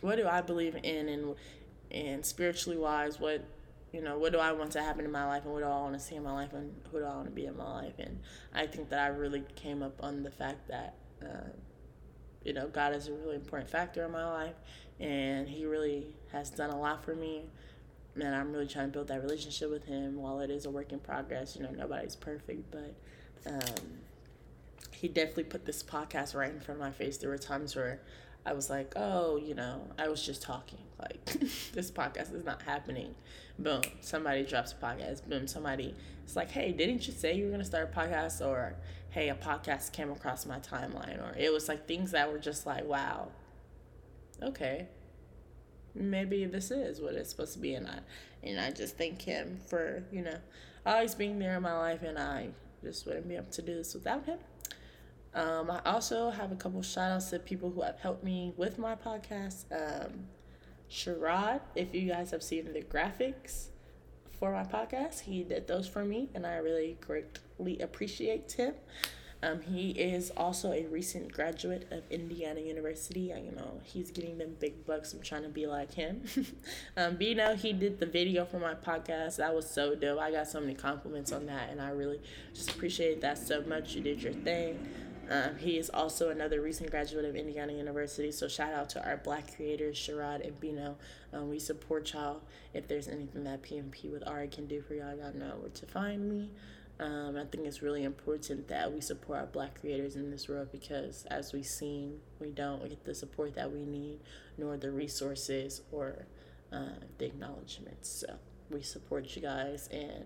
what 0.00 0.16
do 0.16 0.26
i 0.26 0.40
believe 0.40 0.76
in 0.82 1.08
and 1.08 1.34
and 1.90 2.24
spiritually 2.24 2.78
wise 2.78 3.18
what 3.18 3.44
you 3.92 4.00
know 4.00 4.18
what 4.18 4.32
do 4.32 4.38
i 4.38 4.52
want 4.52 4.70
to 4.70 4.80
happen 4.80 5.04
in 5.04 5.10
my 5.10 5.26
life 5.26 5.44
and 5.44 5.52
what 5.52 5.60
do 5.60 5.64
i 5.64 5.80
want 5.80 5.94
to 5.94 5.98
see 5.98 6.14
in 6.14 6.22
my 6.22 6.32
life 6.32 6.52
and 6.52 6.72
who 6.92 6.98
do 6.98 7.04
i 7.04 7.14
want 7.14 7.24
to 7.24 7.32
be 7.32 7.46
in 7.46 7.56
my 7.56 7.68
life? 7.82 7.94
And 7.98 8.20
i 8.54 8.66
think 8.66 8.90
that 8.90 9.00
i 9.00 9.08
really 9.08 9.42
came 9.56 9.82
up 9.82 9.98
on 10.02 10.22
the 10.22 10.30
fact 10.30 10.68
that 10.68 10.94
uh, 11.22 11.48
you 12.48 12.54
know, 12.54 12.66
God 12.66 12.94
is 12.94 13.08
a 13.08 13.12
really 13.12 13.36
important 13.36 13.68
factor 13.68 14.04
in 14.06 14.10
my 14.10 14.24
life, 14.24 14.54
and 14.98 15.46
He 15.46 15.66
really 15.66 16.06
has 16.32 16.48
done 16.48 16.70
a 16.70 16.80
lot 16.80 17.04
for 17.04 17.14
me. 17.14 17.42
And 18.14 18.34
I'm 18.34 18.52
really 18.52 18.66
trying 18.66 18.86
to 18.86 18.92
build 18.92 19.08
that 19.08 19.22
relationship 19.22 19.70
with 19.70 19.84
Him 19.84 20.16
while 20.16 20.40
it 20.40 20.50
is 20.50 20.64
a 20.64 20.70
work 20.70 20.92
in 20.92 20.98
progress. 20.98 21.54
You 21.54 21.64
know, 21.64 21.70
nobody's 21.70 22.16
perfect, 22.16 22.70
but 22.70 22.94
um, 23.46 23.84
He 24.90 25.08
definitely 25.08 25.44
put 25.44 25.66
this 25.66 25.82
podcast 25.82 26.34
right 26.34 26.50
in 26.50 26.58
front 26.58 26.80
of 26.80 26.86
my 26.86 26.90
face. 26.90 27.18
There 27.18 27.28
were 27.28 27.38
times 27.38 27.76
where 27.76 28.00
I 28.48 28.54
was 28.54 28.70
like, 28.70 28.94
oh, 28.96 29.36
you 29.36 29.54
know, 29.54 29.82
I 29.98 30.08
was 30.08 30.24
just 30.24 30.40
talking. 30.40 30.78
Like, 30.98 31.22
this 31.74 31.90
podcast 31.90 32.34
is 32.34 32.44
not 32.44 32.62
happening. 32.62 33.14
Boom, 33.58 33.82
somebody 34.00 34.42
drops 34.42 34.72
a 34.72 34.76
podcast. 34.76 35.28
Boom, 35.28 35.46
somebody, 35.46 35.94
it's 36.24 36.34
like, 36.34 36.50
hey, 36.50 36.72
didn't 36.72 37.06
you 37.06 37.12
say 37.12 37.34
you 37.34 37.44
were 37.44 37.50
going 37.50 37.60
to 37.60 37.66
start 37.66 37.92
a 37.92 37.96
podcast? 37.98 38.44
Or, 38.44 38.74
hey, 39.10 39.28
a 39.28 39.34
podcast 39.34 39.92
came 39.92 40.10
across 40.10 40.46
my 40.46 40.60
timeline. 40.60 41.22
Or 41.22 41.36
it 41.36 41.52
was 41.52 41.68
like 41.68 41.86
things 41.86 42.12
that 42.12 42.32
were 42.32 42.38
just 42.38 42.64
like, 42.64 42.86
wow, 42.86 43.28
okay, 44.42 44.88
maybe 45.94 46.46
this 46.46 46.70
is 46.70 47.02
what 47.02 47.16
it's 47.16 47.28
supposed 47.28 47.52
to 47.52 47.58
be. 47.58 47.74
And 47.74 47.86
I, 47.86 47.98
and 48.42 48.58
I 48.58 48.70
just 48.70 48.96
thank 48.96 49.20
him 49.20 49.60
for, 49.68 50.02
you 50.10 50.22
know, 50.22 50.38
always 50.86 51.14
being 51.14 51.38
there 51.38 51.56
in 51.56 51.62
my 51.62 51.76
life. 51.76 52.02
And 52.02 52.18
I 52.18 52.48
just 52.82 53.04
wouldn't 53.04 53.28
be 53.28 53.36
able 53.36 53.50
to 53.50 53.60
do 53.60 53.74
this 53.74 53.92
without 53.92 54.24
him. 54.24 54.38
Um, 55.34 55.70
I 55.70 55.80
also 55.84 56.30
have 56.30 56.52
a 56.52 56.56
couple 56.56 56.82
shout 56.82 57.12
outs 57.12 57.30
to 57.30 57.38
people 57.38 57.70
who 57.70 57.82
have 57.82 57.98
helped 58.00 58.24
me 58.24 58.52
with 58.56 58.78
my 58.78 58.94
podcast. 58.94 59.64
Um, 59.70 60.26
Sherrod, 60.90 61.60
if 61.74 61.94
you 61.94 62.08
guys 62.08 62.30
have 62.30 62.42
seen 62.42 62.72
the 62.72 62.82
graphics 62.82 63.66
for 64.38 64.52
my 64.52 64.64
podcast, 64.64 65.20
he 65.20 65.42
did 65.42 65.66
those 65.66 65.86
for 65.86 66.04
me, 66.04 66.30
and 66.34 66.46
I 66.46 66.56
really 66.56 66.96
greatly 67.00 67.78
appreciate 67.80 68.52
him. 68.52 68.74
Um, 69.40 69.60
he 69.62 69.90
is 69.90 70.32
also 70.36 70.72
a 70.72 70.86
recent 70.86 71.32
graduate 71.32 71.86
of 71.92 72.02
Indiana 72.10 72.60
University. 72.60 73.32
I, 73.32 73.38
You 73.38 73.52
know, 73.52 73.80
he's 73.84 74.10
getting 74.10 74.38
them 74.38 74.56
big 74.58 74.84
bucks. 74.84 75.12
I'm 75.12 75.22
trying 75.22 75.44
to 75.44 75.48
be 75.48 75.66
like 75.66 75.94
him. 75.94 76.22
um, 76.96 77.16
but 77.16 77.22
you 77.22 77.34
know, 77.36 77.54
he 77.54 77.72
did 77.72 78.00
the 78.00 78.06
video 78.06 78.44
for 78.44 78.58
my 78.58 78.74
podcast. 78.74 79.36
That 79.36 79.54
was 79.54 79.68
so 79.70 79.94
dope. 79.94 80.18
I 80.18 80.32
got 80.32 80.48
so 80.48 80.60
many 80.60 80.74
compliments 80.74 81.30
on 81.30 81.46
that, 81.46 81.70
and 81.70 81.80
I 81.80 81.90
really 81.90 82.20
just 82.52 82.70
appreciate 82.70 83.20
that 83.20 83.38
so 83.38 83.62
much. 83.62 83.94
You 83.94 84.02
did 84.02 84.22
your 84.22 84.32
thing. 84.32 84.88
Um, 85.30 85.56
he 85.58 85.76
is 85.76 85.90
also 85.90 86.30
another 86.30 86.60
recent 86.60 86.90
graduate 86.90 87.24
of 87.24 87.36
Indiana 87.36 87.72
University. 87.72 88.32
So 88.32 88.48
shout 88.48 88.72
out 88.72 88.88
to 88.90 89.04
our 89.04 89.18
black 89.18 89.54
creators, 89.56 89.96
Sherrod 89.96 90.46
and 90.46 90.58
Bino. 90.58 90.96
Um, 91.32 91.50
we 91.50 91.58
support 91.58 92.12
y'all. 92.12 92.42
If 92.72 92.88
there's 92.88 93.08
anything 93.08 93.44
that 93.44 93.62
PNP 93.62 94.10
with 94.10 94.26
Ari 94.26 94.48
can 94.48 94.66
do 94.66 94.80
for 94.80 94.94
y'all, 94.94 95.14
y'all 95.16 95.34
know 95.34 95.56
where 95.60 95.70
to 95.70 95.86
find 95.86 96.28
me. 96.28 96.50
Um, 97.00 97.36
I 97.36 97.44
think 97.44 97.64
it's 97.66 97.80
really 97.80 98.02
important 98.02 98.66
that 98.68 98.92
we 98.92 99.00
support 99.00 99.38
our 99.38 99.46
black 99.46 99.80
creators 99.80 100.16
in 100.16 100.30
this 100.30 100.48
world 100.48 100.68
because, 100.72 101.26
as 101.30 101.52
we've 101.52 101.64
seen, 101.64 102.18
we 102.40 102.50
don't 102.50 102.88
get 102.88 103.04
the 103.04 103.14
support 103.14 103.54
that 103.54 103.72
we 103.72 103.84
need, 103.84 104.18
nor 104.56 104.76
the 104.76 104.90
resources 104.90 105.82
or 105.92 106.26
uh, 106.72 106.98
the 107.18 107.26
acknowledgments. 107.26 108.08
So 108.08 108.34
we 108.70 108.82
support 108.82 109.36
you 109.36 109.42
guys 109.42 109.88
and 109.92 110.24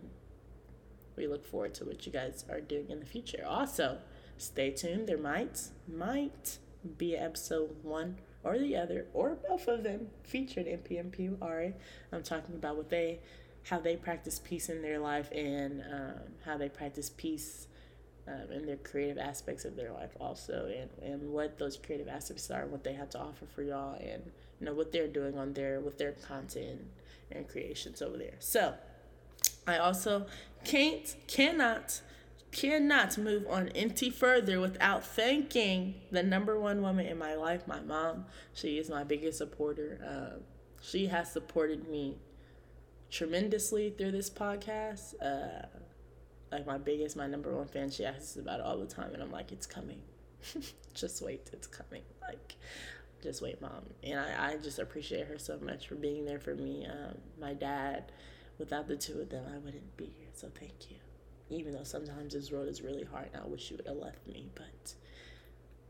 we 1.17 1.27
look 1.27 1.45
forward 1.45 1.75
to 1.75 1.85
what 1.85 2.07
you 2.07 2.13
guys 2.13 2.45
are 2.51 2.61
doing 2.61 2.89
in 2.89 3.01
the 3.01 3.07
future. 3.07 3.45
Also, 3.47 3.99
stay 4.43 4.71
tuned. 4.71 5.07
There 5.07 5.19
might 5.19 5.69
might 5.89 6.59
be 6.99 7.17
episode 7.17 7.77
one 7.83 8.17
or 8.45 8.59
the 8.59 8.77
other 8.77 9.07
or 9.15 9.37
both 9.49 9.69
of 9.69 9.85
them 9.85 10.09
featured 10.25 10.67
in 10.67 10.79
PNP 10.81 11.41
Ari. 11.41 11.75
I'm 12.13 12.23
talking 12.23 12.55
about 12.55 12.77
what 12.77 12.91
they 12.91 13.21
how 13.65 13.79
they 13.79 13.97
practice 13.97 14.41
peace 14.41 14.69
in 14.69 14.83
their 14.83 14.99
life 14.99 15.31
and 15.33 15.83
um, 15.93 16.21
how 16.45 16.57
they 16.57 16.69
practice 16.69 17.11
peace 17.17 17.69
um, 18.27 18.51
in 18.53 18.67
their 18.67 18.77
creative 18.77 19.19
aspects 19.19 19.65
of 19.65 19.77
their 19.77 19.93
life 19.93 20.11
also 20.21 20.73
and, 20.77 21.13
and 21.13 21.33
what 21.33 21.59
those 21.59 21.77
creative 21.77 22.09
aspects 22.09 22.51
are 22.51 22.63
and 22.63 22.71
what 22.71 22.85
they 22.85 22.93
have 22.93 23.11
to 23.11 23.19
offer 23.19 23.47
for 23.47 23.63
y'all 23.63 23.95
and 23.95 24.23
you 24.61 24.67
know 24.67 24.75
what 24.75 24.93
they're 24.93 25.09
doing 25.09 25.37
on 25.39 25.53
their 25.53 25.81
with 25.81 25.99
their 25.99 26.13
content 26.13 26.81
and 27.31 27.49
creations 27.49 28.01
over 28.01 28.17
there 28.17 28.35
so 28.39 28.75
i 29.67 29.77
also 29.77 30.27
can't 30.65 31.17
cannot 31.27 32.01
cannot 32.53 33.17
move 33.17 33.47
on 33.49 33.69
any 33.71 34.11
further 34.11 34.61
without 34.61 35.05
thanking 35.05 35.95
the 36.11 36.23
number 36.23 36.61
one 36.61 36.83
woman 36.83 37.07
in 37.07 37.19
my 37.19 37.35
life, 37.35 37.67
my 37.67 37.81
mom. 37.81 38.27
She 38.53 38.79
is 38.79 38.91
my 38.91 39.03
biggest 39.03 39.39
supporter. 39.39 39.99
Uh, 40.07 40.41
she 40.81 41.07
has 41.07 41.33
supported 41.33 41.89
me 41.89 42.19
tremendously 43.11 43.95
through 43.97 44.13
this 44.13 44.31
podcast. 44.31 45.15
Uh, 45.21 45.67
like 46.51 46.67
my 46.67 46.77
biggest, 46.79 47.17
my 47.17 47.27
number 47.27 47.57
one 47.57 47.67
fan. 47.67 47.91
She 47.91 48.05
asks 48.05 48.37
about 48.37 48.61
it 48.61 48.67
all 48.67 48.79
the 48.79 48.87
time, 48.87 49.15
and 49.15 49.23
I'm 49.23 49.33
like, 49.33 49.51
it's 49.51 49.67
coming. 49.67 50.03
just 50.95 51.23
wait, 51.23 51.49
it's 51.53 51.67
coming. 51.67 52.03
Like, 52.21 52.57
just 53.23 53.41
wait, 53.41 53.63
mom. 53.63 53.85
And 54.05 54.21
I, 54.21 54.53
I 54.53 54.57
just 54.59 54.79
appreciate 54.79 55.27
her 55.29 55.39
so 55.39 55.59
much 55.59 55.89
for 55.89 55.95
being 55.95 56.27
there 56.27 56.41
for 56.41 56.55
me. 56.55 56.87
Um, 56.87 57.17
my 57.41 57.55
dad, 57.55 58.13
without 58.59 58.89
the 58.89 58.97
two 58.97 59.21
of 59.21 59.31
them, 59.31 59.45
I 59.49 59.57
wouldn't 59.57 59.97
be 59.97 60.05
here. 60.05 60.29
So 60.35 60.49
thank 60.55 60.91
you 60.91 60.97
even 61.55 61.73
though 61.73 61.85
sometimes 61.85 62.35
this 62.35 62.53
road 62.53 62.69
is 62.69 62.83
really 62.83 63.05
hard 63.05 63.29
and 63.33 63.43
I 63.43 63.47
wish 63.47 63.71
you 63.71 63.77
would 63.77 63.87
have 63.87 63.97
left 63.97 64.27
me, 64.27 64.49
but 64.55 64.95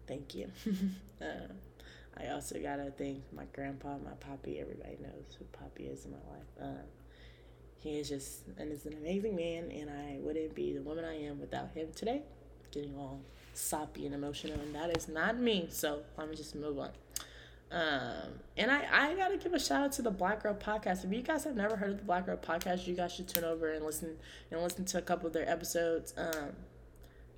thank 0.06 0.34
you. 0.34 0.50
uh, 1.20 1.24
I 2.16 2.28
also 2.28 2.60
gotta 2.60 2.90
thank 2.90 3.22
my 3.32 3.44
grandpa, 3.54 3.96
my 3.98 4.12
poppy. 4.20 4.58
Everybody 4.60 4.98
knows 5.00 5.34
who 5.38 5.46
Poppy 5.46 5.84
is 5.84 6.04
in 6.04 6.10
my 6.10 6.18
life. 6.30 6.46
Uh, 6.60 6.82
he 7.78 7.98
is 7.98 8.08
just 8.08 8.42
and 8.58 8.70
is 8.70 8.86
an 8.86 8.92
amazing 8.94 9.34
man, 9.34 9.70
and 9.70 9.90
I 9.90 10.18
wouldn't 10.20 10.54
be 10.54 10.72
the 10.72 10.82
woman 10.82 11.04
I 11.04 11.24
am 11.24 11.40
without 11.40 11.70
him 11.74 11.88
today. 11.96 12.22
Getting 12.70 12.94
all 12.96 13.20
soppy 13.54 14.06
and 14.06 14.14
emotional, 14.14 14.60
and 14.60 14.74
that 14.74 14.96
is 14.96 15.08
not 15.08 15.38
me. 15.38 15.68
So 15.70 16.02
let 16.18 16.28
me 16.28 16.36
just 16.36 16.54
move 16.54 16.78
on. 16.78 16.90
Um, 17.72 18.40
and 18.56 18.70
I, 18.70 18.86
I 18.92 19.14
gotta 19.14 19.38
give 19.38 19.54
a 19.54 19.58
shout 19.58 19.84
out 19.84 19.92
to 19.92 20.02
the 20.02 20.10
Black 20.10 20.42
Girl 20.42 20.54
Podcast. 20.54 21.04
If 21.04 21.12
you 21.12 21.22
guys 21.22 21.44
have 21.44 21.56
never 21.56 21.76
heard 21.76 21.90
of 21.90 21.98
the 21.98 22.04
Black 22.04 22.26
Girl 22.26 22.36
Podcast, 22.36 22.86
you 22.86 22.94
guys 22.94 23.12
should 23.12 23.28
turn 23.28 23.44
over 23.44 23.72
and 23.72 23.84
listen 23.84 24.16
and 24.50 24.60
listen 24.62 24.84
to 24.84 24.98
a 24.98 25.02
couple 25.02 25.26
of 25.26 25.32
their 25.32 25.48
episodes. 25.48 26.12
Um, 26.16 26.50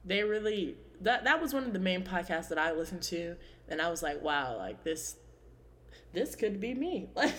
they 0.04 0.24
really 0.24 0.76
that 1.00 1.24
that 1.24 1.40
was 1.40 1.54
one 1.54 1.64
of 1.64 1.72
the 1.72 1.78
main 1.78 2.02
podcasts 2.02 2.48
that 2.48 2.58
I 2.58 2.72
listened 2.72 3.02
to, 3.04 3.36
and 3.68 3.80
I 3.80 3.90
was 3.90 4.02
like, 4.02 4.22
wow, 4.22 4.56
like 4.56 4.82
this, 4.82 5.16
this 6.12 6.34
could 6.34 6.60
be 6.60 6.74
me. 6.74 7.08
Like, 7.14 7.34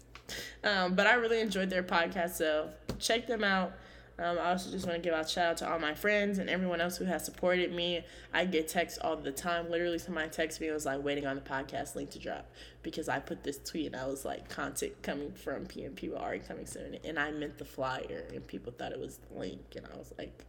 um, 0.64 0.94
but 0.94 1.06
I 1.06 1.14
really 1.14 1.40
enjoyed 1.40 1.70
their 1.70 1.82
podcast, 1.82 2.30
so 2.30 2.70
check 3.00 3.26
them 3.26 3.42
out. 3.42 3.72
Um, 4.20 4.36
I 4.38 4.50
also 4.50 4.70
just 4.70 4.84
want 4.84 5.00
to 5.00 5.08
give 5.08 5.16
a 5.16 5.28
shout 5.28 5.50
out 5.50 5.56
to 5.58 5.70
all 5.70 5.78
my 5.78 5.94
friends 5.94 6.38
and 6.38 6.50
everyone 6.50 6.80
else 6.80 6.96
who 6.96 7.04
has 7.04 7.24
supported 7.24 7.72
me. 7.72 8.04
I 8.34 8.46
get 8.46 8.66
texts 8.66 8.98
all 9.00 9.16
the 9.16 9.30
time. 9.30 9.70
Literally, 9.70 9.98
somebody 9.98 10.28
texted 10.28 10.60
me 10.60 10.66
and 10.66 10.74
was 10.74 10.86
like, 10.86 11.04
waiting 11.04 11.24
on 11.26 11.36
the 11.36 11.42
podcast 11.42 11.94
link 11.94 12.10
to 12.10 12.18
drop 12.18 12.50
because 12.82 13.08
I 13.08 13.20
put 13.20 13.44
this 13.44 13.58
tweet 13.58 13.86
and 13.86 13.96
I 13.96 14.06
was 14.06 14.24
like, 14.24 14.48
content 14.48 15.00
coming 15.02 15.32
from 15.32 15.66
PNP 15.66 16.10
will 16.10 16.18
already 16.18 16.40
coming 16.40 16.66
soon. 16.66 16.98
And 17.04 17.16
I 17.16 17.30
meant 17.30 17.58
the 17.58 17.64
flyer 17.64 18.24
and 18.34 18.44
people 18.46 18.72
thought 18.72 18.90
it 18.90 18.98
was 18.98 19.18
the 19.18 19.38
link. 19.38 19.60
And 19.76 19.86
I 19.86 19.96
was 19.96 20.12
like, 20.18 20.44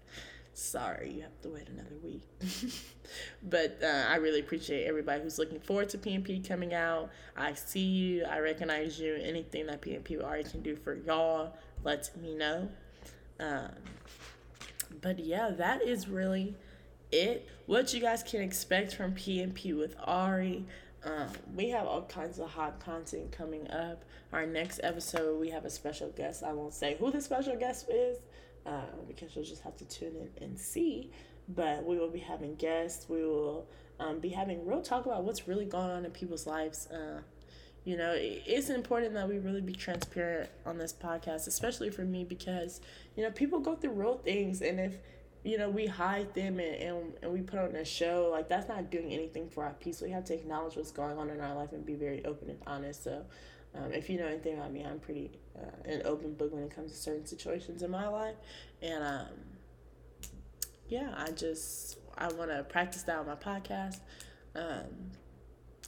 sorry, 0.56 1.14
you 1.14 1.22
have 1.22 1.40
to 1.42 1.50
wait 1.50 1.70
another 1.70 1.96
week. 2.04 2.24
but 3.44 3.80
uh, 3.84 4.06
I 4.10 4.16
really 4.16 4.40
appreciate 4.40 4.86
everybody 4.86 5.22
who's 5.22 5.38
looking 5.38 5.60
forward 5.60 5.90
to 5.90 6.00
PNP 6.00 6.48
coming 6.48 6.74
out. 6.74 7.12
I 7.38 7.54
see 7.54 7.80
you, 7.82 8.26
I 8.26 8.40
recognize 8.40 9.00
you. 9.00 9.16
Anything 9.22 9.68
that 9.68 9.82
PNP 9.82 10.22
already 10.22 10.50
can 10.50 10.64
do 10.64 10.76
for 10.76 10.96
y'all, 10.96 11.56
let 11.84 12.10
me 12.20 12.34
know. 12.34 12.68
Um, 13.40 13.72
but 15.02 15.20
yeah, 15.20 15.52
that 15.58 15.82
is 15.82 16.08
really 16.08 16.56
it. 17.12 17.48
What 17.66 17.94
you 17.94 18.02
guys 18.02 18.24
can 18.24 18.42
expect 18.42 18.96
from 18.96 19.14
PNP 19.14 19.78
with 19.78 19.96
Ari. 20.04 20.66
Um, 21.04 21.30
we 21.56 21.70
have 21.70 21.86
all 21.88 22.04
kinds 22.04 22.40
of 22.40 22.50
hot 22.50 22.80
content 22.80 23.32
coming 23.32 23.70
up. 23.72 24.04
Our 24.34 24.46
next 24.46 24.82
episode, 24.84 25.40
we 25.40 25.50
have 25.50 25.66
a 25.66 25.70
special 25.70 26.10
guest. 26.10 26.44
I 26.44 26.54
won't 26.54 26.74
say 26.74 26.98
who 27.00 27.12
the 27.12 27.22
special 27.22 27.56
guest 27.56 27.90
is 27.90 28.18
uh, 28.66 28.82
because 29.08 29.36
you'll 29.36 29.46
just 29.46 29.64
have 29.64 29.78
to 29.78 29.86
tune 29.86 30.16
in 30.16 30.44
and 30.44 30.60
see. 30.60 31.12
But 31.48 31.84
we 31.84 31.98
will 31.98 32.12
be 32.12 32.20
having 32.20 32.56
guests. 32.56 33.08
We 33.10 33.24
will 33.24 33.68
um, 34.00 34.20
be 34.20 34.30
having 34.30 34.66
real 34.66 34.82
talk 34.82 35.06
about 35.06 35.24
what's 35.24 35.48
really 35.48 35.66
going 35.66 35.90
on 35.90 36.06
in 36.06 36.12
people's 36.12 36.46
lives. 36.46 36.88
Uh, 36.88 37.22
you 37.86 37.98
know, 37.98 38.14
it's 38.16 38.70
important 38.70 39.14
that 39.14 39.28
we 39.28 39.40
really 39.40 39.62
be 39.62 39.74
transparent 39.74 40.50
on 40.66 40.78
this 40.78 40.94
podcast, 40.94 41.48
especially 41.48 41.90
for 41.90 42.04
me, 42.04 42.24
because, 42.24 42.82
you 43.16 43.24
know, 43.24 43.32
people 43.32 43.60
go 43.60 43.76
through 43.76 43.92
real 43.92 44.18
things. 44.18 44.62
And 44.62 44.80
if, 44.80 44.96
you 45.44 45.58
know, 45.58 45.70
we 45.70 45.88
hide 45.88 46.34
them 46.34 46.60
and, 46.60 46.76
and, 46.76 47.14
and 47.22 47.34
we 47.34 47.42
put 47.42 47.60
on 47.60 47.76
a 47.76 47.86
show, 47.86 48.30
like, 48.32 48.50
that's 48.50 48.68
not 48.68 48.92
doing 48.92 49.14
anything 49.14 49.50
for 49.50 49.64
our 49.64 49.74
peace. 49.74 50.02
We 50.02 50.12
have 50.12 50.26
to 50.26 50.34
acknowledge 50.34 50.76
what's 50.76 50.92
going 50.92 51.18
on 51.18 51.30
in 51.30 51.40
our 51.40 51.56
life 51.56 51.72
and 51.72 51.86
be 51.86 51.96
very 51.96 52.24
open 52.26 52.50
and 52.50 52.60
honest. 52.68 53.04
So, 53.04 53.26
um, 53.76 53.94
if 53.94 54.10
you 54.10 54.18
know 54.20 54.28
anything 54.28 54.56
about 54.56 54.74
me, 54.74 54.84
I'm 54.84 55.00
pretty 55.00 55.40
uh, 55.56 55.90
an 55.90 56.02
open 56.06 56.34
book 56.34 56.54
when 56.54 56.64
it 56.64 56.76
comes 56.76 56.92
to 56.92 56.98
certain 56.98 57.26
situations 57.26 57.82
in 57.82 57.92
my 57.92 58.08
life. 58.08 58.36
And, 58.82 59.04
um, 59.04 59.28
yeah, 60.90 61.14
I 61.16 61.32
just, 61.32 61.98
I 62.18 62.28
want 62.34 62.52
to 62.52 62.64
practice 62.64 63.04
that 63.04 63.18
on 63.18 63.28
my 63.28 63.36
podcast. 63.36 64.00
Um, 64.56 65.12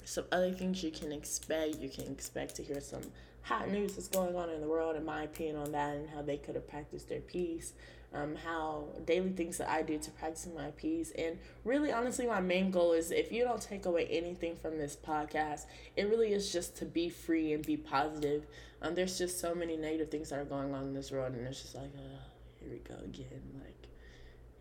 some 0.06 0.26
other 0.32 0.52
things 0.52 0.84
you 0.84 0.92
can 0.92 1.12
expect. 1.12 1.76
You 1.78 1.90
can 1.90 2.12
expect 2.12 2.56
to 2.56 2.64
hear 2.64 2.82
some 2.82 3.02
hot 3.44 3.70
news 3.70 3.96
that's 3.96 4.08
going 4.08 4.36
on 4.36 4.50
in 4.50 4.62
the 4.62 4.68
world, 4.68 4.96
in 4.96 5.06
my 5.06 5.24
opinion, 5.24 5.56
on 5.58 5.72
that 5.72 5.96
and 5.96 6.10
how 6.10 6.22
they 6.22 6.38
could 6.38 6.56
have 6.56 6.68
practiced 6.68 7.10
their 7.10 7.22
peace. 7.22 7.74
um, 8.14 8.36
how 8.36 8.86
daily 9.06 9.32
things 9.32 9.58
that 9.58 9.70
I 9.70 9.84
do 9.84 9.98
to 9.98 10.12
practicing 10.12 10.54
my 10.54 10.72
peace. 10.72 11.12
And 11.18 11.40
really, 11.64 11.92
honestly, 11.92 12.26
my 12.26 12.42
main 12.42 12.72
goal 12.72 12.92
is 12.94 13.12
if 13.12 13.32
you 13.32 13.44
don't 13.44 13.62
take 13.62 13.86
away 13.86 14.06
anything 14.08 14.56
from 14.56 14.78
this 14.78 14.96
podcast, 14.96 15.66
it 15.96 16.10
really 16.10 16.34
is 16.34 16.52
just 16.52 16.76
to 16.78 16.86
be 16.86 17.10
free 17.10 17.54
and 17.54 17.66
be 17.66 17.78
positive. 17.78 18.46
Um, 18.82 18.96
there's 18.96 19.18
just 19.18 19.40
so 19.40 19.56
many 19.56 19.78
negative 19.78 20.10
things 20.10 20.30
that 20.30 20.40
are 20.40 20.46
going 20.46 20.74
on 20.74 20.84
in 20.84 20.94
this 20.94 21.12
world, 21.12 21.34
and 21.34 21.48
it's 21.48 21.62
just 21.62 21.76
like, 21.76 21.92
uh, 21.96 22.20
here 22.60 22.70
we 22.70 22.80
go 22.80 22.96
again. 23.04 23.62
Like, 23.64 23.88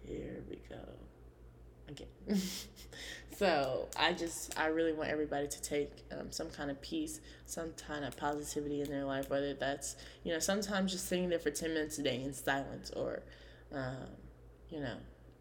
here 0.04 0.44
we 0.48 0.60
go 0.68 0.76
again. 1.90 2.40
so 3.36 3.88
I 3.98 4.12
just, 4.12 4.58
I 4.58 4.66
really 4.66 4.92
want 4.92 5.10
everybody 5.10 5.48
to 5.48 5.62
take 5.62 5.90
um, 6.12 6.30
some 6.30 6.50
kind 6.50 6.70
of 6.70 6.80
peace, 6.80 7.20
some 7.46 7.72
kind 7.86 8.04
of 8.04 8.16
positivity 8.16 8.80
in 8.80 8.90
their 8.90 9.04
life, 9.04 9.30
whether 9.30 9.54
that's, 9.54 9.96
you 10.24 10.32
know, 10.32 10.38
sometimes 10.38 10.92
just 10.92 11.08
sitting 11.08 11.28
there 11.28 11.38
for 11.38 11.50
10 11.50 11.74
minutes 11.74 11.98
a 11.98 12.02
day 12.02 12.22
in 12.22 12.32
silence 12.32 12.90
or, 12.90 13.22
um, 13.72 14.08
you 14.70 14.80
know, 14.80 14.96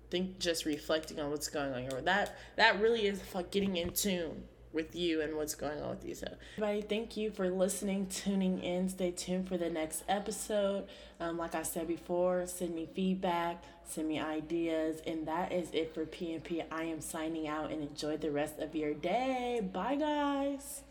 think 0.09 0.39
just 0.39 0.65
reflecting 0.65 1.19
on 1.19 1.29
what's 1.29 1.49
going 1.49 1.91
on. 1.93 2.05
That, 2.05 2.37
that 2.55 2.79
really 2.81 3.07
is 3.07 3.21
like 3.33 3.51
getting 3.51 3.77
in 3.77 3.91
tune 3.91 4.43
with 4.71 4.95
you 4.95 5.21
and 5.21 5.35
what's 5.35 5.55
going 5.55 5.81
on 5.81 5.89
with 5.91 6.05
you. 6.05 6.15
So, 6.15 6.27
everybody, 6.57 6.81
thank 6.81 7.17
you 7.17 7.31
for 7.31 7.49
listening, 7.49 8.07
tuning 8.07 8.61
in. 8.61 8.89
Stay 8.89 9.11
tuned 9.11 9.47
for 9.47 9.57
the 9.57 9.69
next 9.69 10.03
episode. 10.07 10.87
Um, 11.19 11.37
like 11.37 11.55
I 11.55 11.63
said 11.63 11.87
before, 11.87 12.45
send 12.45 12.75
me 12.75 12.87
feedback, 12.93 13.63
send 13.85 14.07
me 14.07 14.19
ideas, 14.19 15.01
and 15.05 15.27
that 15.27 15.51
is 15.51 15.69
it 15.73 15.93
for 15.93 16.05
PNP. 16.05 16.63
I 16.71 16.83
am 16.83 17.01
signing 17.01 17.47
out 17.47 17.71
and 17.71 17.81
enjoy 17.81 18.17
the 18.17 18.31
rest 18.31 18.59
of 18.59 18.75
your 18.75 18.93
day. 18.93 19.61
Bye, 19.73 19.95
guys. 19.95 20.83